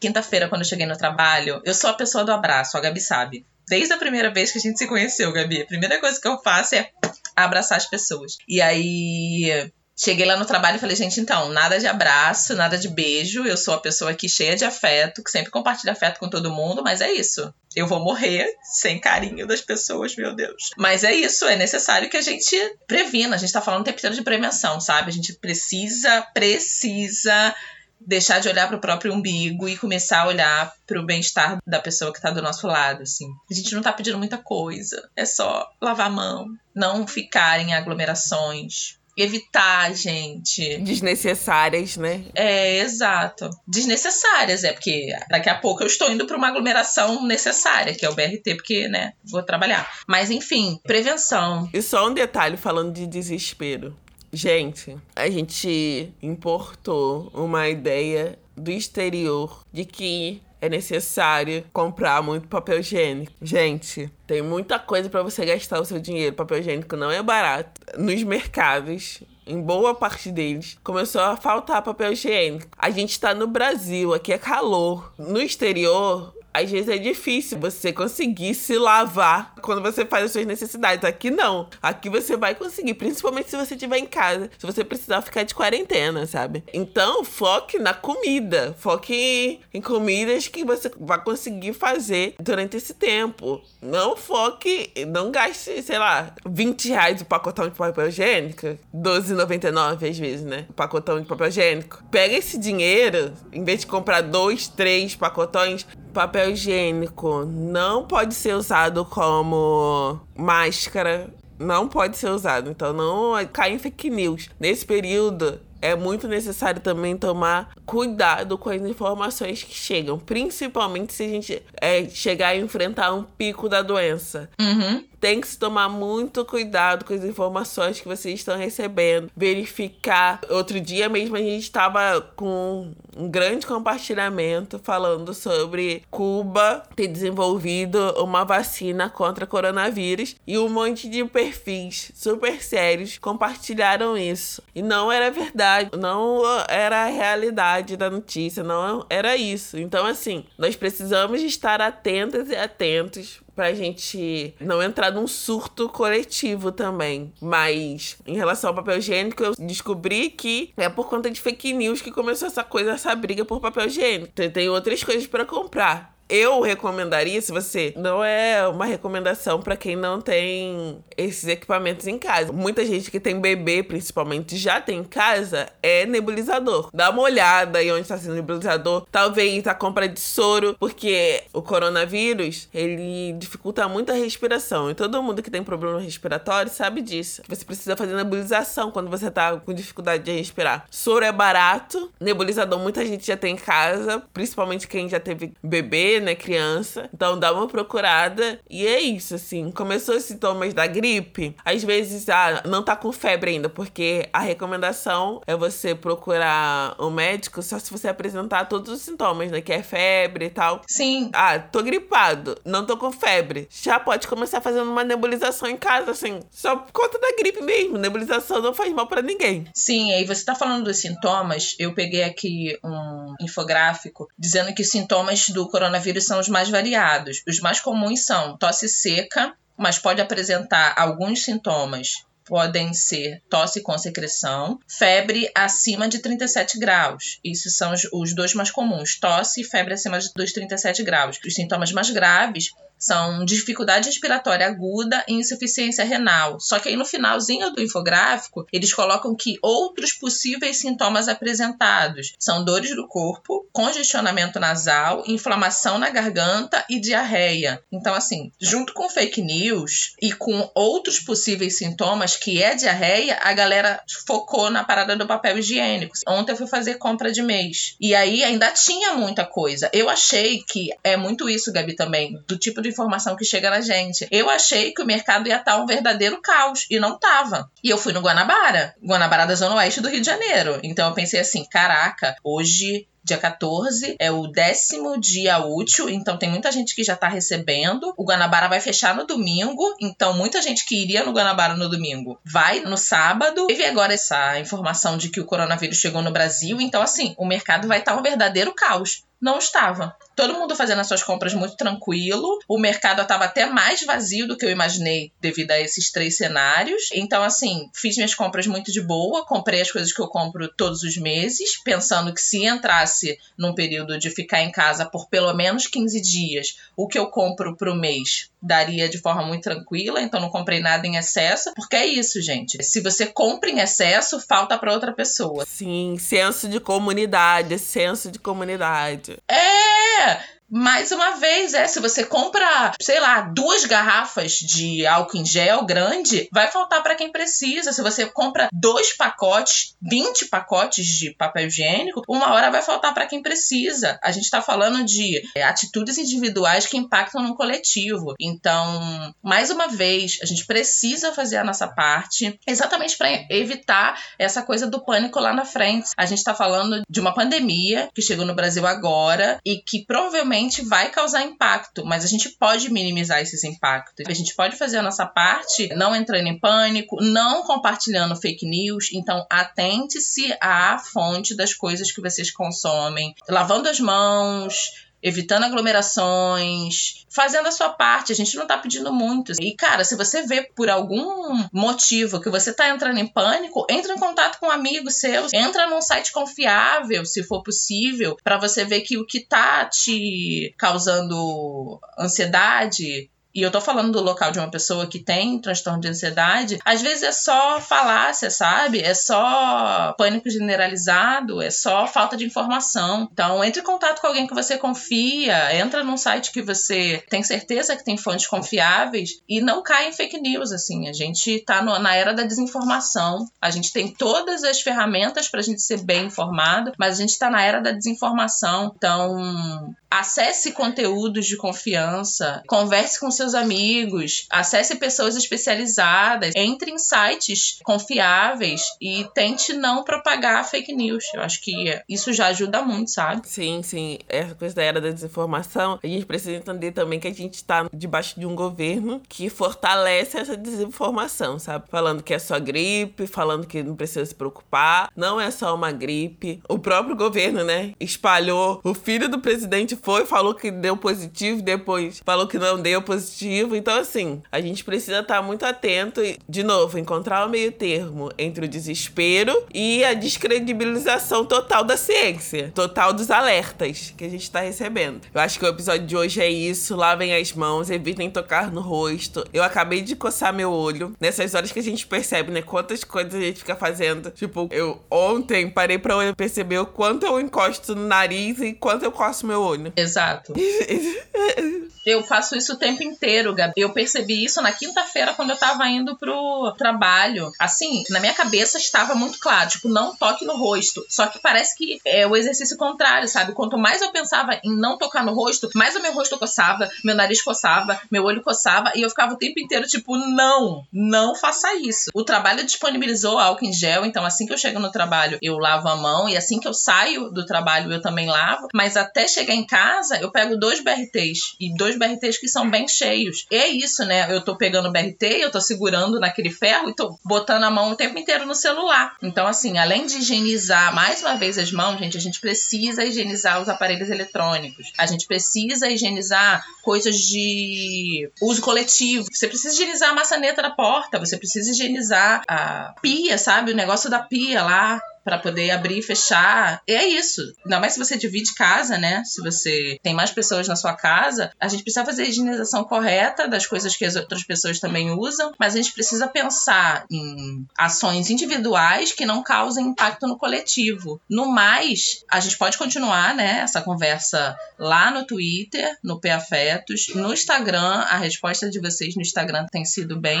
quinta-feira, 0.00 0.48
quando 0.48 0.62
eu 0.62 0.68
cheguei 0.68 0.86
no 0.86 0.96
trabalho, 0.96 1.60
eu 1.64 1.74
sou 1.74 1.90
a 1.90 1.94
pessoa 1.94 2.24
do 2.24 2.32
abraço, 2.32 2.76
a 2.76 2.80
Gabi 2.80 3.00
sabe. 3.00 3.46
Desde 3.68 3.92
a 3.92 3.98
primeira 3.98 4.32
vez 4.32 4.50
que 4.50 4.58
a 4.58 4.60
gente 4.60 4.78
se 4.78 4.86
conheceu, 4.86 5.32
Gabi, 5.32 5.62
a 5.62 5.66
primeira 5.66 6.00
coisa 6.00 6.20
que 6.20 6.26
eu 6.28 6.38
faço 6.38 6.74
é 6.74 6.90
abraçar 7.36 7.76
as 7.76 7.86
pessoas. 7.86 8.38
E 8.48 8.60
aí 8.60 9.70
Cheguei 10.00 10.24
lá 10.24 10.36
no 10.36 10.44
trabalho 10.44 10.76
e 10.76 10.78
falei, 10.78 10.94
gente, 10.94 11.18
então, 11.18 11.48
nada 11.48 11.76
de 11.76 11.88
abraço, 11.88 12.54
nada 12.54 12.78
de 12.78 12.86
beijo. 12.86 13.44
Eu 13.44 13.56
sou 13.56 13.74
a 13.74 13.80
pessoa 13.80 14.12
aqui 14.12 14.28
cheia 14.28 14.54
de 14.54 14.64
afeto, 14.64 15.24
que 15.24 15.30
sempre 15.30 15.50
compartilha 15.50 15.92
afeto 15.92 16.20
com 16.20 16.30
todo 16.30 16.52
mundo, 16.52 16.84
mas 16.84 17.00
é 17.00 17.10
isso. 17.10 17.52
Eu 17.74 17.84
vou 17.84 17.98
morrer 17.98 18.46
sem 18.62 19.00
carinho 19.00 19.44
das 19.44 19.60
pessoas, 19.60 20.14
meu 20.14 20.36
Deus. 20.36 20.70
Mas 20.76 21.02
é 21.02 21.12
isso, 21.12 21.46
é 21.46 21.56
necessário 21.56 22.08
que 22.08 22.16
a 22.16 22.22
gente 22.22 22.56
previna. 22.86 23.34
A 23.34 23.38
gente 23.38 23.52
tá 23.52 23.60
falando 23.60 23.80
o 23.80 23.84
tempo 23.84 23.98
inteiro 23.98 24.14
de 24.14 24.22
prevenção, 24.22 24.80
sabe? 24.80 25.10
A 25.10 25.12
gente 25.12 25.32
precisa, 25.32 26.22
precisa 26.32 27.52
deixar 28.00 28.40
de 28.40 28.48
olhar 28.48 28.66
para 28.66 28.76
o 28.76 28.80
próprio 28.80 29.12
umbigo 29.12 29.68
e 29.68 29.76
começar 29.76 30.20
a 30.20 30.28
olhar 30.28 30.72
para 30.86 31.00
o 31.00 31.06
bem-estar 31.06 31.58
da 31.66 31.80
pessoa 31.80 32.12
que 32.12 32.18
está 32.18 32.30
do 32.30 32.42
nosso 32.42 32.66
lado, 32.66 33.02
assim. 33.02 33.26
A 33.50 33.54
gente 33.54 33.72
não 33.72 33.80
está 33.80 33.92
pedindo 33.92 34.18
muita 34.18 34.38
coisa, 34.38 35.08
é 35.16 35.24
só 35.24 35.68
lavar 35.80 36.06
a 36.06 36.10
mão, 36.10 36.46
não 36.74 37.06
ficar 37.06 37.60
em 37.60 37.74
aglomerações, 37.74 38.98
evitar, 39.18 39.92
gente. 39.94 40.78
Desnecessárias, 40.78 41.96
né? 41.96 42.24
É, 42.34 42.78
exato. 42.78 43.50
Desnecessárias, 43.66 44.62
é, 44.62 44.72
porque 44.72 45.08
daqui 45.28 45.50
a 45.50 45.56
pouco 45.56 45.82
eu 45.82 45.88
estou 45.88 46.10
indo 46.10 46.24
para 46.26 46.36
uma 46.36 46.48
aglomeração 46.48 47.26
necessária, 47.26 47.94
que 47.94 48.06
é 48.06 48.08
o 48.08 48.14
BRT, 48.14 48.54
porque, 48.54 48.88
né, 48.88 49.12
vou 49.24 49.42
trabalhar. 49.42 49.90
Mas, 50.06 50.30
enfim, 50.30 50.78
prevenção. 50.84 51.68
E 51.74 51.82
só 51.82 52.08
um 52.08 52.14
detalhe 52.14 52.56
falando 52.56 52.92
de 52.92 53.06
desespero. 53.06 53.96
Gente, 54.32 54.96
a 55.16 55.28
gente 55.30 56.12
importou 56.22 57.30
uma 57.32 57.68
ideia 57.68 58.38
do 58.56 58.70
exterior 58.70 59.64
de 59.72 59.84
que 59.84 60.42
é 60.60 60.68
necessário 60.68 61.64
comprar 61.72 62.22
muito 62.22 62.48
papel 62.48 62.80
higiênico. 62.80 63.32
Gente, 63.40 64.10
tem 64.26 64.42
muita 64.42 64.78
coisa 64.78 65.08
para 65.08 65.22
você 65.22 65.44
gastar 65.44 65.80
o 65.80 65.84
seu 65.84 65.98
dinheiro. 65.98 66.34
Papel 66.34 66.58
higiênico 66.58 66.96
não 66.96 67.10
é 67.10 67.22
barato. 67.22 67.80
Nos 67.96 68.22
mercados, 68.22 69.22
em 69.46 69.60
boa 69.60 69.94
parte 69.94 70.30
deles, 70.30 70.76
começou 70.82 71.20
a 71.20 71.36
faltar 71.36 71.82
papel 71.82 72.12
higiênico. 72.12 72.66
A 72.76 72.90
gente 72.90 73.18
tá 73.18 73.32
no 73.34 73.46
Brasil, 73.46 74.12
aqui 74.12 74.32
é 74.32 74.38
calor. 74.38 75.12
No 75.16 75.40
exterior, 75.40 76.34
às 76.52 76.70
vezes 76.70 76.88
é 76.88 76.98
difícil 76.98 77.58
você 77.58 77.92
conseguir 77.92 78.54
se 78.54 78.76
lavar 78.76 79.54
quando 79.62 79.82
você 79.82 80.04
faz 80.04 80.24
as 80.24 80.32
suas 80.32 80.46
necessidades. 80.46 81.04
Aqui 81.04 81.30
não. 81.30 81.68
Aqui 81.82 82.08
você 82.08 82.36
vai 82.36 82.54
conseguir, 82.54 82.94
principalmente 82.94 83.50
se 83.50 83.56
você 83.56 83.74
estiver 83.74 83.98
em 83.98 84.06
casa, 84.06 84.50
se 84.58 84.66
você 84.66 84.84
precisar 84.84 85.22
ficar 85.22 85.42
de 85.42 85.54
quarentena, 85.54 86.26
sabe? 86.26 86.64
Então, 86.72 87.24
foque 87.24 87.78
na 87.78 87.94
comida. 87.94 88.74
Foque 88.78 89.60
em 89.72 89.80
comidas 89.80 90.48
que 90.48 90.64
você 90.64 90.90
vai 90.98 91.22
conseguir 91.22 91.72
fazer 91.72 92.34
durante 92.40 92.76
esse 92.76 92.94
tempo. 92.94 93.60
Não 93.80 94.16
foque, 94.16 94.90
não 95.06 95.30
gaste, 95.30 95.82
sei 95.82 95.98
lá, 95.98 96.34
20 96.46 96.88
reais 96.88 97.20
o 97.20 97.24
pacotão 97.24 97.68
de 97.68 97.74
papel 97.74 98.08
higiênico, 98.08 98.78
12,99 98.94 100.08
às 100.08 100.18
vezes, 100.18 100.44
né? 100.44 100.66
O 100.68 100.72
pacotão 100.72 101.20
de 101.20 101.26
papel 101.26 101.48
higiênico. 101.48 102.02
Pega 102.10 102.34
esse 102.34 102.58
dinheiro, 102.58 103.32
em 103.52 103.64
vez 103.64 103.80
de 103.80 103.86
comprar 103.86 104.22
dois, 104.22 104.68
três 104.68 105.14
pacotões, 105.14 105.86
papel 106.12 106.50
higiênico 106.50 107.44
não 107.44 108.04
pode 108.04 108.34
ser 108.34 108.54
usado 108.54 109.04
como 109.04 110.20
máscara. 110.36 111.28
Não 111.58 111.88
pode 111.88 112.16
ser 112.16 112.30
usado. 112.30 112.70
Então 112.70 112.92
não 112.92 113.32
cai 113.52 113.72
em 113.72 113.78
fake 113.78 114.10
news. 114.10 114.48
Nesse 114.60 114.86
período, 114.86 115.60
é 115.80 115.94
muito 115.94 116.26
necessário 116.28 116.80
também 116.80 117.16
tomar 117.16 117.70
cuidado 117.86 118.58
com 118.58 118.70
as 118.70 118.82
informações 118.82 119.62
que 119.62 119.74
chegam, 119.74 120.18
principalmente 120.18 121.12
se 121.12 121.24
a 121.24 121.28
gente 121.28 121.62
é, 121.80 122.04
chegar 122.08 122.48
a 122.48 122.56
enfrentar 122.56 123.12
um 123.12 123.22
pico 123.22 123.68
da 123.68 123.82
doença. 123.82 124.50
Uhum 124.60 125.04
tem 125.20 125.40
que 125.40 125.48
se 125.48 125.58
tomar 125.58 125.88
muito 125.88 126.44
cuidado 126.44 127.04
com 127.04 127.14
as 127.14 127.24
informações 127.24 128.00
que 128.00 128.08
vocês 128.08 128.40
estão 128.40 128.56
recebendo, 128.56 129.30
verificar. 129.36 130.40
Outro 130.48 130.80
dia 130.80 131.08
mesmo 131.08 131.36
a 131.36 131.40
gente 131.40 131.62
estava 131.62 132.20
com 132.36 132.92
um 133.16 133.28
grande 133.28 133.66
compartilhamento 133.66 134.78
falando 134.78 135.34
sobre 135.34 136.04
Cuba 136.10 136.84
ter 136.94 137.08
desenvolvido 137.08 137.98
uma 138.22 138.44
vacina 138.44 139.10
contra 139.10 139.46
coronavírus 139.46 140.36
e 140.46 140.56
um 140.56 140.68
monte 140.68 141.08
de 141.08 141.24
perfis 141.24 142.12
super 142.14 142.62
sérios 142.62 143.18
compartilharam 143.18 144.16
isso. 144.16 144.62
E 144.74 144.82
não 144.82 145.10
era 145.10 145.30
verdade, 145.30 145.90
não 145.98 146.42
era 146.68 147.04
a 147.04 147.08
realidade 147.08 147.96
da 147.96 148.08
notícia, 148.08 148.62
não 148.62 149.04
era 149.10 149.36
isso. 149.36 149.76
Então, 149.78 150.06
assim, 150.06 150.44
nós 150.56 150.76
precisamos 150.76 151.42
estar 151.42 151.80
atentas 151.80 152.48
e 152.50 152.56
atentos 152.56 153.40
pra 153.58 153.74
gente 153.74 154.54
não 154.60 154.80
entrar 154.80 155.10
num 155.10 155.26
surto 155.26 155.88
coletivo 155.88 156.70
também. 156.70 157.32
Mas 157.40 158.16
em 158.24 158.36
relação 158.36 158.70
ao 158.70 158.76
papel 158.76 158.98
higiênico, 158.98 159.42
eu 159.42 159.52
descobri 159.58 160.30
que 160.30 160.72
é 160.76 160.88
por 160.88 161.08
conta 161.08 161.28
de 161.28 161.40
fake 161.40 161.72
news 161.72 162.00
que 162.00 162.12
começou 162.12 162.46
essa 162.46 162.62
coisa, 162.62 162.92
essa 162.92 163.12
briga 163.16 163.44
por 163.44 163.60
papel 163.60 163.86
higiênico. 163.86 164.30
Então, 164.32 164.48
tem 164.48 164.68
outras 164.68 165.02
coisas 165.02 165.26
para 165.26 165.44
comprar 165.44 166.16
eu 166.28 166.60
recomendaria, 166.60 167.40
se 167.40 167.50
você 167.50 167.92
não 167.96 168.22
é 168.22 168.66
uma 168.68 168.84
recomendação 168.84 169.60
para 169.62 169.76
quem 169.76 169.96
não 169.96 170.20
tem 170.20 171.02
esses 171.16 171.48
equipamentos 171.48 172.06
em 172.06 172.18
casa. 172.18 172.52
Muita 172.52 172.84
gente 172.84 173.10
que 173.10 173.18
tem 173.18 173.40
bebê, 173.40 173.82
principalmente, 173.82 174.56
já 174.56 174.80
tem 174.80 174.98
em 174.98 175.04
casa, 175.04 175.68
é 175.82 176.04
nebulizador. 176.06 176.90
Dá 176.92 177.10
uma 177.10 177.22
olhada 177.22 177.78
aí 177.78 177.90
onde 177.90 178.02
está 178.02 178.18
sendo 178.18 178.34
nebulizador. 178.34 179.06
Talvez 179.10 179.66
a 179.66 179.74
compra 179.74 180.08
de 180.08 180.20
soro, 180.20 180.76
porque 180.78 181.42
o 181.52 181.62
coronavírus, 181.62 182.68
ele 182.74 183.32
dificulta 183.38 183.88
muito 183.88 184.12
a 184.12 184.14
respiração. 184.14 184.90
E 184.90 184.94
todo 184.94 185.22
mundo 185.22 185.42
que 185.42 185.50
tem 185.50 185.62
problema 185.62 186.00
respiratório 186.00 186.70
sabe 186.70 187.00
disso. 187.00 187.42
Você 187.48 187.64
precisa 187.64 187.96
fazer 187.96 188.14
nebulização 188.14 188.90
quando 188.90 189.10
você 189.10 189.30
tá 189.30 189.56
com 189.56 189.72
dificuldade 189.72 190.24
de 190.24 190.32
respirar. 190.32 190.86
Soro 190.90 191.24
é 191.24 191.32
barato, 191.32 192.10
nebulizador 192.20 192.78
muita 192.78 193.04
gente 193.04 193.26
já 193.26 193.36
tem 193.36 193.54
em 193.54 193.56
casa, 193.56 194.22
principalmente 194.32 194.86
quem 194.86 195.08
já 195.08 195.18
teve 195.18 195.52
bebê, 195.62 196.17
né, 196.20 196.34
criança. 196.34 197.08
Então 197.12 197.38
dá 197.38 197.52
uma 197.52 197.66
procurada 197.68 198.58
e 198.68 198.86
é 198.86 199.00
isso, 199.00 199.34
assim. 199.34 199.70
Começou 199.70 200.16
os 200.16 200.24
sintomas 200.24 200.74
da 200.74 200.86
gripe, 200.86 201.54
às 201.64 201.82
vezes 201.84 202.28
ah, 202.28 202.62
não 202.66 202.82
tá 202.82 202.96
com 202.96 203.12
febre 203.12 203.52
ainda, 203.52 203.68
porque 203.68 204.28
a 204.32 204.40
recomendação 204.40 205.40
é 205.46 205.56
você 205.56 205.94
procurar 205.94 206.94
um 206.98 207.10
médico 207.10 207.62
só 207.62 207.78
se 207.78 207.90
você 207.90 208.08
apresentar 208.08 208.66
todos 208.66 208.92
os 208.92 209.02
sintomas, 209.02 209.50
né, 209.50 209.60
que 209.60 209.72
é 209.72 209.82
febre 209.82 210.46
e 210.46 210.50
tal. 210.50 210.82
Sim. 210.86 211.30
Ah, 211.32 211.58
tô 211.58 211.82
gripado, 211.82 212.58
não 212.64 212.84
tô 212.84 212.96
com 212.96 213.10
febre. 213.12 213.68
Já 213.70 213.98
pode 214.00 214.26
começar 214.26 214.60
fazendo 214.60 214.90
uma 214.90 215.04
nebulização 215.04 215.68
em 215.68 215.76
casa, 215.76 216.10
assim, 216.10 216.40
só 216.50 216.76
por 216.76 216.92
conta 216.92 217.18
da 217.18 217.36
gripe 217.36 217.60
mesmo. 217.60 217.98
Nebulização 217.98 218.60
não 218.60 218.74
faz 218.74 218.92
mal 218.92 219.06
para 219.06 219.22
ninguém. 219.22 219.66
Sim, 219.74 220.12
aí 220.12 220.24
você 220.24 220.44
tá 220.44 220.54
falando 220.54 220.84
dos 220.84 220.98
sintomas, 220.98 221.74
eu 221.78 221.94
peguei 221.94 222.22
aqui 222.22 222.78
um 222.84 223.34
infográfico 223.40 224.28
dizendo 224.38 224.72
que 224.74 224.82
os 224.82 224.88
sintomas 224.88 225.48
do 225.50 225.68
coronavírus 225.68 226.07
coronavírus 226.08 226.24
são 226.24 226.40
os 226.40 226.48
mais 226.48 226.68
variados. 226.68 227.42
Os 227.46 227.60
mais 227.60 227.80
comuns 227.80 228.24
são 228.24 228.56
tosse 228.56 228.88
seca, 228.88 229.54
mas 229.76 229.98
pode 229.98 230.20
apresentar 230.20 230.94
alguns 230.96 231.44
sintomas. 231.44 232.24
Podem 232.44 232.94
ser 232.94 233.42
tosse 233.50 233.82
com 233.82 233.98
secreção, 233.98 234.80
febre 234.88 235.50
acima 235.54 236.08
de 236.08 236.18
37 236.20 236.78
graus. 236.78 237.38
Isso 237.44 237.68
são 237.68 237.92
os, 237.92 238.34
dois 238.34 238.54
mais 238.54 238.70
comuns: 238.70 239.18
tosse 239.20 239.60
e 239.60 239.64
febre 239.64 239.92
acima 239.92 240.18
dos 240.34 240.52
37 240.52 241.02
graus. 241.02 241.38
Os 241.44 241.54
sintomas 241.54 241.92
mais 241.92 242.10
graves 242.10 242.70
são 242.98 243.44
dificuldade 243.44 244.06
respiratória 244.06 244.66
aguda 244.66 245.24
e 245.28 245.34
insuficiência 245.34 246.04
renal. 246.04 246.58
Só 246.60 246.78
que 246.78 246.88
aí 246.88 246.96
no 246.96 247.04
finalzinho 247.04 247.70
do 247.70 247.82
infográfico, 247.82 248.66
eles 248.72 248.92
colocam 248.92 249.34
que 249.34 249.58
outros 249.62 250.12
possíveis 250.12 250.78
sintomas 250.78 251.28
apresentados 251.28 252.32
são 252.38 252.64
dores 252.64 252.94
do 252.94 253.06
corpo, 253.06 253.66
congestionamento 253.72 254.58
nasal, 254.58 255.22
inflamação 255.26 255.98
na 255.98 256.10
garganta 256.10 256.84
e 256.88 257.00
diarreia. 257.00 257.82
Então, 257.92 258.14
assim, 258.14 258.50
junto 258.60 258.92
com 258.92 259.08
fake 259.08 259.40
news 259.40 260.14
e 260.20 260.32
com 260.32 260.70
outros 260.74 261.20
possíveis 261.20 261.78
sintomas, 261.78 262.36
que 262.36 262.62
é 262.62 262.74
diarreia, 262.74 263.38
a 263.42 263.52
galera 263.52 264.02
focou 264.26 264.70
na 264.70 264.84
parada 264.84 265.16
do 265.16 265.26
papel 265.26 265.58
higiênico. 265.58 266.14
Ontem 266.26 266.52
eu 266.52 266.56
fui 266.56 266.66
fazer 266.66 266.94
compra 266.96 267.30
de 267.30 267.42
mês. 267.42 267.96
E 268.00 268.14
aí 268.14 268.42
ainda 268.42 268.70
tinha 268.72 269.14
muita 269.14 269.44
coisa. 269.44 269.90
Eu 269.92 270.08
achei 270.08 270.62
que 270.62 270.90
é 271.04 271.16
muito 271.16 271.48
isso, 271.48 271.72
Gabi, 271.72 271.94
também, 271.94 272.38
do 272.46 272.58
tipo 272.58 272.80
de 272.80 272.87
informação 272.88 273.36
que 273.36 273.44
chega 273.44 273.70
na 273.70 273.80
gente. 273.80 274.26
Eu 274.30 274.48
achei 274.50 274.92
que 274.92 275.02
o 275.02 275.06
mercado 275.06 275.48
ia 275.48 275.56
estar 275.56 275.76
um 275.76 275.86
verdadeiro 275.86 276.40
caos 276.40 276.86
e 276.90 276.98
não 276.98 277.18
tava. 277.18 277.70
E 277.82 277.90
eu 277.90 277.98
fui 277.98 278.12
no 278.12 278.20
Guanabara, 278.20 278.94
Guanabara 279.02 279.46
da 279.46 279.54
Zona 279.54 279.76
Oeste 279.76 280.00
do 280.00 280.08
Rio 280.08 280.20
de 280.20 280.26
Janeiro. 280.26 280.80
Então 280.82 281.08
eu 281.08 281.14
pensei 281.14 281.40
assim: 281.40 281.64
caraca, 281.64 282.36
hoje 282.42 283.06
dia 283.28 283.36
14, 283.36 284.16
é 284.18 284.30
o 284.30 284.46
décimo 284.46 285.20
dia 285.20 285.58
útil, 285.58 286.08
então 286.08 286.38
tem 286.38 286.48
muita 286.48 286.72
gente 286.72 286.94
que 286.94 287.04
já 287.04 287.14
tá 287.14 287.28
recebendo. 287.28 288.14
O 288.16 288.24
Guanabara 288.24 288.68
vai 288.68 288.80
fechar 288.80 289.14
no 289.14 289.26
domingo, 289.26 289.84
então 290.00 290.32
muita 290.32 290.62
gente 290.62 290.86
que 290.86 291.02
iria 291.02 291.22
no 291.24 291.32
Guanabara 291.32 291.76
no 291.76 291.90
domingo 291.90 292.40
vai 292.44 292.80
no 292.80 292.96
sábado. 292.96 293.66
Teve 293.66 293.84
agora 293.84 294.14
essa 294.14 294.58
informação 294.58 295.18
de 295.18 295.28
que 295.28 295.40
o 295.40 295.44
coronavírus 295.44 295.98
chegou 295.98 296.22
no 296.22 296.32
Brasil, 296.32 296.80
então 296.80 297.02
assim, 297.02 297.34
o 297.36 297.46
mercado 297.46 297.86
vai 297.86 297.98
estar 297.98 298.12
tá 298.12 298.18
um 298.18 298.22
verdadeiro 298.22 298.72
caos 298.74 299.22
não 299.40 299.58
estava. 299.58 300.16
Todo 300.38 300.54
mundo 300.54 300.76
fazendo 300.76 301.00
as 301.00 301.08
suas 301.08 301.20
compras 301.20 301.52
muito 301.52 301.76
tranquilo. 301.76 302.60
O 302.68 302.78
mercado 302.78 303.22
estava 303.22 303.46
até 303.46 303.66
mais 303.66 304.04
vazio 304.06 304.46
do 304.46 304.56
que 304.56 304.64
eu 304.64 304.70
imaginei 304.70 305.32
devido 305.40 305.72
a 305.72 305.80
esses 305.80 306.12
três 306.12 306.36
cenários. 306.36 307.08
Então, 307.12 307.42
assim, 307.42 307.90
fiz 307.92 308.14
minhas 308.14 308.36
compras 308.36 308.64
muito 308.68 308.92
de 308.92 309.00
boa. 309.00 309.44
Comprei 309.44 309.80
as 309.80 309.90
coisas 309.90 310.12
que 310.12 310.22
eu 310.22 310.28
compro 310.28 310.68
todos 310.68 311.02
os 311.02 311.16
meses, 311.16 311.82
pensando 311.82 312.32
que 312.32 312.40
se 312.40 312.64
entrasse 312.64 313.36
num 313.58 313.74
período 313.74 314.16
de 314.16 314.30
ficar 314.30 314.62
em 314.62 314.70
casa 314.70 315.04
por 315.04 315.28
pelo 315.28 315.52
menos 315.54 315.88
15 315.88 316.20
dias, 316.20 316.78
o 316.96 317.08
que 317.08 317.18
eu 317.18 317.26
compro 317.26 317.76
pro 317.76 317.96
mês 317.96 318.48
daria 318.62 319.08
de 319.08 319.18
forma 319.18 319.42
muito 319.42 319.64
tranquila. 319.64 320.22
Então, 320.22 320.40
não 320.40 320.50
comprei 320.50 320.78
nada 320.78 321.04
em 321.04 321.16
excesso. 321.16 321.72
Porque 321.74 321.96
é 321.96 322.06
isso, 322.06 322.40
gente. 322.40 322.80
Se 322.84 323.00
você 323.00 323.26
compra 323.26 323.70
em 323.70 323.80
excesso, 323.80 324.38
falta 324.38 324.78
para 324.78 324.92
outra 324.92 325.12
pessoa. 325.12 325.66
Sim, 325.66 326.16
senso 326.16 326.68
de 326.68 326.78
comunidade, 326.78 327.76
senso 327.76 328.30
de 328.30 328.38
comunidade. 328.38 329.36
É! 329.48 329.87
yeah. 330.18 330.42
Mais 330.70 331.10
uma 331.12 331.36
vez, 331.36 331.72
é, 331.72 331.86
se 331.86 331.98
você 331.98 332.24
compra, 332.24 332.92
sei 333.00 333.18
lá, 333.20 333.40
duas 333.40 333.86
garrafas 333.86 334.52
de 334.52 335.06
álcool 335.06 335.38
em 335.38 335.44
gel 335.44 335.84
grande, 335.86 336.46
vai 336.52 336.68
faltar 336.68 337.02
para 337.02 337.14
quem 337.14 337.32
precisa. 337.32 337.92
Se 337.92 338.02
você 338.02 338.26
compra 338.26 338.68
dois 338.70 339.16
pacotes, 339.16 339.94
20 340.02 340.46
pacotes 340.48 341.06
de 341.06 341.34
papel 341.34 341.68
higiênico, 341.68 342.22
uma 342.28 342.52
hora 342.52 342.70
vai 342.70 342.82
faltar 342.82 343.14
para 343.14 343.26
quem 343.26 343.40
precisa. 343.40 344.18
A 344.22 344.30
gente 344.30 344.44
está 344.44 344.60
falando 344.60 345.04
de 345.04 345.42
é, 345.54 345.62
atitudes 345.62 346.18
individuais 346.18 346.86
que 346.86 346.98
impactam 346.98 347.42
no 347.42 347.56
coletivo. 347.56 348.34
Então, 348.38 349.32
mais 349.42 349.70
uma 349.70 349.88
vez, 349.88 350.38
a 350.42 350.46
gente 350.46 350.66
precisa 350.66 351.32
fazer 351.32 351.56
a 351.56 351.64
nossa 351.64 351.88
parte 351.88 352.60
exatamente 352.66 353.16
para 353.16 353.30
evitar 353.50 354.20
essa 354.38 354.62
coisa 354.62 354.86
do 354.86 355.02
pânico 355.02 355.40
lá 355.40 355.54
na 355.54 355.64
frente. 355.64 356.10
A 356.14 356.26
gente 356.26 356.38
está 356.38 356.54
falando 356.54 357.02
de 357.08 357.20
uma 357.20 357.32
pandemia 357.32 358.10
que 358.14 358.20
chegou 358.20 358.44
no 358.44 358.54
Brasil 358.54 358.86
agora 358.86 359.58
e 359.64 359.78
que 359.78 360.04
provavelmente 360.04 360.57
realmente 360.58 360.82
vai 360.82 361.10
causar 361.10 361.42
impacto, 361.42 362.04
mas 362.04 362.24
a 362.24 362.26
gente 362.26 362.50
pode 362.50 362.90
minimizar 362.90 363.40
esses 363.40 363.62
impactos. 363.64 364.26
A 364.26 364.34
gente 364.34 364.54
pode 364.54 364.76
fazer 364.76 364.98
a 364.98 365.02
nossa 365.02 365.24
parte 365.24 365.88
não 365.94 366.14
entrando 366.14 366.46
em 366.46 366.58
pânico, 366.58 367.16
não 367.22 367.62
compartilhando 367.62 368.36
fake 368.36 368.66
news. 368.66 369.10
Então, 369.12 369.46
atente-se 369.48 370.54
à 370.60 370.98
fonte 370.98 371.56
das 371.56 371.72
coisas 371.72 372.10
que 372.10 372.20
vocês 372.20 372.50
consomem, 372.50 373.34
lavando 373.48 373.88
as 373.88 374.00
mãos 374.00 375.07
evitando 375.22 375.64
aglomerações, 375.64 377.24
fazendo 377.30 377.68
a 377.68 377.72
sua 377.72 377.90
parte. 377.90 378.32
A 378.32 378.34
gente 378.34 378.56
não 378.56 378.66
tá 378.66 378.78
pedindo 378.78 379.12
muito. 379.12 379.52
E, 379.60 379.74
cara, 379.74 380.04
se 380.04 380.16
você 380.16 380.42
vê 380.42 380.62
por 380.74 380.88
algum 380.88 381.64
motivo 381.72 382.40
que 382.40 382.50
você 382.50 382.72
tá 382.72 382.88
entrando 382.88 383.18
em 383.18 383.26
pânico, 383.26 383.86
entra 383.90 384.14
em 384.14 384.18
contato 384.18 384.58
com 384.58 384.66
um 384.66 384.70
amigo 384.70 385.10
seu, 385.10 385.46
entra 385.52 385.88
num 385.88 386.00
site 386.00 386.32
confiável, 386.32 387.24
se 387.24 387.42
for 387.42 387.62
possível, 387.62 388.36
para 388.42 388.58
você 388.58 388.84
ver 388.84 389.02
que 389.02 389.18
o 389.18 389.26
que 389.26 389.40
tá 389.40 389.84
te 389.84 390.74
causando 390.78 392.00
ansiedade 392.18 393.30
e 393.54 393.62
eu 393.62 393.70
tô 393.70 393.80
falando 393.80 394.12
do 394.12 394.20
local 394.20 394.50
de 394.50 394.58
uma 394.58 394.70
pessoa 394.70 395.06
que 395.06 395.18
tem 395.18 395.60
transtorno 395.60 396.00
de 396.00 396.08
ansiedade, 396.08 396.78
às 396.84 397.02
vezes 397.02 397.22
é 397.22 397.32
só 397.32 397.80
falácia, 397.80 398.50
sabe? 398.50 399.00
É 399.00 399.14
só 399.14 400.14
pânico 400.18 400.50
generalizado, 400.50 401.62
é 401.62 401.70
só 401.70 402.06
falta 402.06 402.36
de 402.36 402.44
informação. 402.44 403.28
Então, 403.32 403.64
entre 403.64 403.80
em 403.80 403.84
contato 403.84 404.20
com 404.20 404.26
alguém 404.26 404.46
que 404.46 404.54
você 404.54 404.76
confia, 404.76 405.74
entra 405.76 406.04
num 406.04 406.16
site 406.16 406.52
que 406.52 406.62
você 406.62 407.24
tem 407.28 407.42
certeza 407.42 407.96
que 407.96 408.04
tem 408.04 408.16
fontes 408.16 408.46
confiáveis 408.46 409.40
e 409.48 409.60
não 409.60 409.82
cai 409.82 410.08
em 410.08 410.12
fake 410.12 410.40
news, 410.40 410.72
assim. 410.72 411.08
A 411.08 411.12
gente 411.12 411.60
tá 411.60 411.82
no, 411.82 411.98
na 411.98 412.14
era 412.14 412.34
da 412.34 412.44
desinformação. 412.44 413.46
A 413.60 413.70
gente 413.70 413.92
tem 413.92 414.12
todas 414.12 414.62
as 414.64 414.80
ferramentas 414.80 415.48
pra 415.48 415.62
gente 415.62 415.82
ser 415.82 416.02
bem 416.02 416.26
informado, 416.26 416.92
mas 416.98 417.18
a 417.18 417.22
gente 417.22 417.38
tá 417.38 417.50
na 417.50 417.62
era 417.62 417.80
da 417.80 417.92
desinformação. 417.92 418.92
Então, 418.96 419.94
acesse 420.10 420.72
conteúdos 420.72 421.46
de 421.46 421.56
confiança, 421.56 422.62
converse 422.66 423.20
com 423.20 423.30
seus 423.38 423.54
amigos, 423.54 424.46
acesse 424.50 424.96
pessoas 424.96 425.34
especializadas, 425.36 426.52
entre 426.54 426.90
em 426.90 426.98
sites 426.98 427.78
confiáveis 427.82 428.82
e 429.00 429.26
tente 429.34 429.72
não 429.72 430.04
propagar 430.04 430.68
fake 430.68 430.92
news. 430.92 431.24
Eu 431.32 431.40
acho 431.40 431.62
que 431.62 431.72
isso 432.08 432.32
já 432.32 432.48
ajuda 432.48 432.82
muito, 432.82 433.10
sabe? 433.10 433.48
Sim, 433.48 433.82
sim. 433.82 434.18
Essa 434.28 434.54
coisa 434.54 434.74
da 434.74 434.82
era 434.82 435.00
da 435.00 435.10
desinformação, 435.10 435.98
a 436.02 436.06
gente 436.06 436.26
precisa 436.26 436.56
entender 436.56 436.92
também 436.92 437.18
que 437.18 437.28
a 437.28 437.32
gente 437.32 437.64
tá 437.64 437.88
debaixo 437.92 438.38
de 438.38 438.44
um 438.44 438.54
governo 438.54 439.22
que 439.28 439.48
fortalece 439.48 440.38
essa 440.38 440.56
desinformação, 440.56 441.58
sabe? 441.58 441.86
Falando 441.88 442.22
que 442.22 442.34
é 442.34 442.38
só 442.38 442.58
gripe, 442.58 443.26
falando 443.26 443.66
que 443.66 443.82
não 443.82 443.96
precisa 443.96 444.26
se 444.26 444.34
preocupar, 444.34 445.10
não 445.16 445.40
é 445.40 445.50
só 445.50 445.74
uma 445.74 445.92
gripe. 445.92 446.60
O 446.68 446.78
próprio 446.78 447.16
governo, 447.16 447.64
né, 447.64 447.94
espalhou 448.00 448.80
o 448.82 448.94
filho 448.94 449.28
do 449.28 449.38
presidente 449.38 449.96
foi, 449.96 450.26
falou 450.26 450.54
que 450.54 450.70
deu 450.70 450.96
positivo, 450.96 451.62
depois 451.62 452.20
falou 452.24 452.46
que 452.46 452.58
não 452.58 452.80
deu 452.80 453.00
positivo. 453.02 453.27
Então, 453.76 453.98
assim, 453.98 454.42
a 454.50 454.60
gente 454.60 454.84
precisa 454.84 455.20
estar 455.20 455.42
muito 455.42 455.64
atento 455.64 456.22
e, 456.22 456.38
de 456.48 456.62
novo, 456.62 456.98
encontrar 456.98 457.46
o 457.46 457.48
meio 457.48 457.72
termo 457.72 458.30
entre 458.38 458.64
o 458.64 458.68
desespero 458.68 459.64
e 459.72 460.04
a 460.04 460.14
descredibilização 460.14 461.44
total 461.44 461.84
da 461.84 461.96
ciência, 461.96 462.72
total 462.74 463.12
dos 463.12 463.30
alertas 463.30 464.12
que 464.16 464.24
a 464.24 464.28
gente 464.28 464.42
está 464.42 464.60
recebendo. 464.60 465.22
Eu 465.32 465.40
acho 465.40 465.58
que 465.58 465.64
o 465.64 465.68
episódio 465.68 466.06
de 466.06 466.16
hoje 466.16 466.40
é 466.40 466.48
isso. 466.48 466.96
Lavem 466.96 467.34
as 467.34 467.52
mãos, 467.52 467.90
evitem 467.90 468.30
tocar 468.30 468.70
no 468.70 468.80
rosto. 468.80 469.44
Eu 469.52 469.62
acabei 469.62 470.00
de 470.00 470.16
coçar 470.16 470.52
meu 470.52 470.72
olho. 470.72 471.14
Nessas 471.20 471.54
horas 471.54 471.72
que 471.72 471.78
a 471.78 471.82
gente 471.82 472.06
percebe, 472.06 472.50
né, 472.50 472.62
quantas 472.62 473.04
coisas 473.04 473.34
a 473.34 473.40
gente 473.40 473.58
fica 473.58 473.76
fazendo. 473.76 474.30
Tipo, 474.30 474.68
eu 474.70 475.00
ontem 475.10 475.70
parei 475.70 475.98
pra 475.98 476.34
perceber 476.34 476.78
o 476.78 476.86
quanto 476.86 477.26
eu 477.26 477.40
encosto 477.40 477.94
no 477.94 478.06
nariz 478.06 478.60
e 478.60 478.72
quanto 478.72 479.04
eu 479.04 479.12
coço 479.12 479.46
meu 479.46 479.60
olho. 479.60 479.92
Exato. 479.96 480.52
eu 482.06 482.22
faço 482.22 482.56
isso 482.56 482.72
o 482.72 482.76
tempo 482.76 483.02
inteiro, 483.02 483.17
Gabi. 483.54 483.74
Eu 483.76 483.92
percebi 483.92 484.44
isso 484.44 484.60
na 484.62 484.72
quinta-feira 484.72 485.34
quando 485.34 485.50
eu 485.50 485.56
tava 485.56 485.88
indo 485.88 486.16
pro 486.16 486.72
trabalho. 486.76 487.50
Assim, 487.58 488.02
na 488.10 488.20
minha 488.20 488.34
cabeça 488.34 488.78
estava 488.78 489.14
muito 489.14 489.38
claro, 489.38 489.70
tipo, 489.70 489.88
não 489.88 490.14
toque 490.14 490.44
no 490.44 490.56
rosto. 490.56 491.04
Só 491.08 491.26
que 491.26 491.38
parece 491.38 491.76
que 491.76 492.00
é 492.04 492.26
o 492.26 492.36
exercício 492.36 492.76
contrário, 492.76 493.28
sabe? 493.28 493.52
Quanto 493.52 493.78
mais 493.78 494.00
eu 494.00 494.12
pensava 494.12 494.60
em 494.64 494.76
não 494.76 494.98
tocar 494.98 495.24
no 495.24 495.32
rosto, 495.32 495.68
mais 495.74 495.96
o 495.96 496.02
meu 496.02 496.12
rosto 496.12 496.38
coçava, 496.38 496.90
meu 497.04 497.14
nariz 497.14 497.42
coçava, 497.42 498.00
meu 498.10 498.24
olho 498.24 498.42
coçava 498.42 498.92
e 498.94 499.02
eu 499.02 499.10
ficava 499.10 499.34
o 499.34 499.38
tempo 499.38 499.58
inteiro 499.60 499.86
tipo, 499.86 500.16
não, 500.16 500.84
não 500.92 501.34
faça 501.34 501.74
isso. 501.76 502.10
O 502.14 502.24
trabalho 502.24 502.64
disponibilizou 502.64 503.38
álcool 503.38 503.66
em 503.66 503.72
gel, 503.72 504.04
então 504.04 504.24
assim 504.24 504.46
que 504.46 504.52
eu 504.52 504.58
chego 504.58 504.78
no 504.78 504.90
trabalho, 504.90 505.38
eu 505.42 505.58
lavo 505.58 505.88
a 505.88 505.96
mão 505.96 506.28
e 506.28 506.36
assim 506.36 506.60
que 506.60 506.68
eu 506.68 506.74
saio 506.74 507.30
do 507.30 507.44
trabalho, 507.44 507.92
eu 507.92 508.00
também 508.00 508.26
lavo, 508.26 508.68
mas 508.74 508.96
até 508.96 509.26
chegar 509.26 509.54
em 509.54 509.66
casa, 509.66 510.18
eu 510.18 510.30
pego 510.30 510.56
dois 510.56 510.80
BRTs 510.80 511.56
e 511.60 511.74
dois 511.74 511.98
BRTs 511.98 512.38
que 512.38 512.48
são 512.48 512.70
bem 512.70 512.86
cheios. 512.86 513.07
E 513.50 513.56
é 513.56 513.68
isso, 513.68 514.04
né? 514.04 514.32
Eu 514.34 514.40
tô 514.40 514.56
pegando 514.56 514.88
o 514.88 514.92
BRT, 514.92 515.24
eu 515.40 515.50
tô 515.50 515.60
segurando 515.60 516.20
naquele 516.20 516.50
ferro 516.50 516.88
e 516.88 516.94
tô 516.94 517.18
botando 517.24 517.64
a 517.64 517.70
mão 517.70 517.90
o 517.90 517.96
tempo 517.96 518.18
inteiro 518.18 518.46
no 518.46 518.54
celular. 518.54 519.16
Então, 519.22 519.46
assim, 519.46 519.78
além 519.78 520.06
de 520.06 520.18
higienizar 520.18 520.94
mais 520.94 521.22
uma 521.22 521.36
vez 521.36 521.58
as 521.58 521.72
mãos, 521.72 521.98
gente, 521.98 522.16
a 522.16 522.20
gente 522.20 522.40
precisa 522.40 523.04
higienizar 523.04 523.60
os 523.60 523.68
aparelhos 523.68 524.10
eletrônicos. 524.10 524.92
A 524.98 525.06
gente 525.06 525.26
precisa 525.26 525.90
higienizar 525.90 526.64
coisas 526.82 527.16
de 527.16 528.30
uso 528.40 528.60
coletivo. 528.60 529.26
Você 529.32 529.46
precisa 529.46 529.74
higienizar 529.74 530.10
a 530.10 530.14
maçaneta 530.14 530.62
da 530.62 530.70
porta, 530.70 531.18
você 531.18 531.36
precisa 531.36 531.70
higienizar 531.70 532.42
a 532.48 532.94
pia, 533.00 533.38
sabe? 533.38 533.72
O 533.72 533.76
negócio 533.76 534.10
da 534.10 534.18
pia 534.18 534.62
lá 534.62 535.00
para 535.28 535.38
poder 535.38 535.70
abrir 535.72 535.98
e 535.98 536.02
fechar. 536.02 536.80
E 536.88 536.92
é 536.94 537.06
isso. 537.06 537.42
Ainda 537.62 537.78
mais 537.78 537.92
se 537.92 537.98
você 537.98 538.16
divide 538.16 538.54
casa, 538.54 538.96
né? 538.96 539.22
Se 539.26 539.42
você 539.42 539.98
tem 540.02 540.14
mais 540.14 540.30
pessoas 540.30 540.66
na 540.66 540.74
sua 540.74 540.94
casa, 540.94 541.52
a 541.60 541.68
gente 541.68 541.82
precisa 541.82 542.02
fazer 542.02 542.22
a 542.22 542.26
higienização 542.26 542.82
correta 542.82 543.46
das 543.46 543.66
coisas 543.66 543.94
que 543.94 544.06
as 544.06 544.16
outras 544.16 544.42
pessoas 544.42 544.80
também 544.80 545.10
usam, 545.10 545.52
mas 545.58 545.74
a 545.74 545.76
gente 545.76 545.92
precisa 545.92 546.28
pensar 546.28 547.04
em 547.10 547.66
ações 547.76 548.30
individuais 548.30 549.12
que 549.12 549.26
não 549.26 549.42
causem 549.42 549.88
impacto 549.88 550.26
no 550.26 550.38
coletivo. 550.38 551.20
No 551.28 551.52
mais, 551.52 552.24
a 552.30 552.40
gente 552.40 552.56
pode 552.56 552.78
continuar, 552.78 553.34
né, 553.34 553.60
essa 553.60 553.82
conversa 553.82 554.56
lá 554.78 555.10
no 555.10 555.26
Twitter, 555.26 555.94
no 556.02 556.18
Afetos, 556.34 557.08
no 557.14 557.34
Instagram, 557.34 558.04
a 558.08 558.16
resposta 558.16 558.70
de 558.70 558.80
vocês 558.80 559.14
no 559.14 559.22
Instagram 559.22 559.66
tem 559.70 559.84
sido 559.84 560.18
bem 560.18 560.40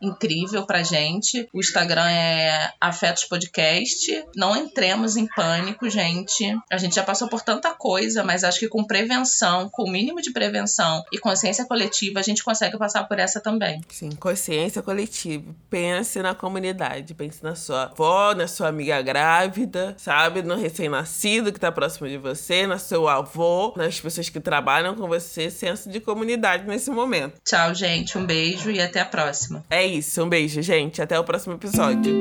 incrível 0.00 0.64
pra 0.66 0.84
gente. 0.84 1.48
O 1.52 1.58
Instagram 1.58 2.08
é 2.08 2.72
Afetos 2.80 3.24
Podcast. 3.24 4.19
Não 4.34 4.56
entremos 4.56 5.16
em 5.16 5.26
pânico, 5.26 5.88
gente. 5.88 6.44
A 6.70 6.76
gente 6.76 6.94
já 6.94 7.02
passou 7.02 7.28
por 7.28 7.42
tanta 7.42 7.72
coisa, 7.74 8.22
mas 8.22 8.44
acho 8.44 8.58
que 8.58 8.68
com 8.68 8.84
prevenção, 8.84 9.68
com 9.68 9.84
o 9.84 9.90
mínimo 9.90 10.20
de 10.20 10.32
prevenção 10.32 11.02
e 11.12 11.18
consciência 11.18 11.64
coletiva, 11.64 12.20
a 12.20 12.22
gente 12.22 12.42
consegue 12.42 12.78
passar 12.78 13.04
por 13.04 13.18
essa 13.18 13.40
também. 13.40 13.80
Sim, 13.88 14.10
consciência 14.12 14.82
coletiva. 14.82 15.54
Pense 15.68 16.20
na 16.20 16.34
comunidade, 16.34 17.14
pense 17.14 17.42
na 17.42 17.54
sua 17.54 17.84
avó, 17.84 18.34
na 18.34 18.46
sua 18.46 18.68
amiga 18.68 19.00
grávida, 19.02 19.94
sabe? 19.98 20.42
No 20.42 20.56
recém-nascido 20.56 21.52
que 21.52 21.60
tá 21.60 21.70
próximo 21.70 22.08
de 22.08 22.18
você, 22.18 22.66
no 22.66 22.78
seu 22.78 23.08
avô, 23.08 23.72
nas 23.76 24.00
pessoas 24.00 24.28
que 24.28 24.40
trabalham 24.40 24.94
com 24.94 25.06
você, 25.06 25.50
senso 25.50 25.88
de 25.88 26.00
comunidade 26.00 26.66
nesse 26.66 26.90
momento. 26.90 27.40
Tchau, 27.44 27.74
gente. 27.74 28.16
Um 28.18 28.26
beijo 28.26 28.70
e 28.70 28.80
até 28.80 29.00
a 29.00 29.04
próxima. 29.04 29.64
É 29.70 29.84
isso, 29.84 30.22
um 30.22 30.28
beijo, 30.28 30.62
gente. 30.62 31.02
Até 31.02 31.18
o 31.18 31.24
próximo 31.24 31.54
episódio. 31.54 32.18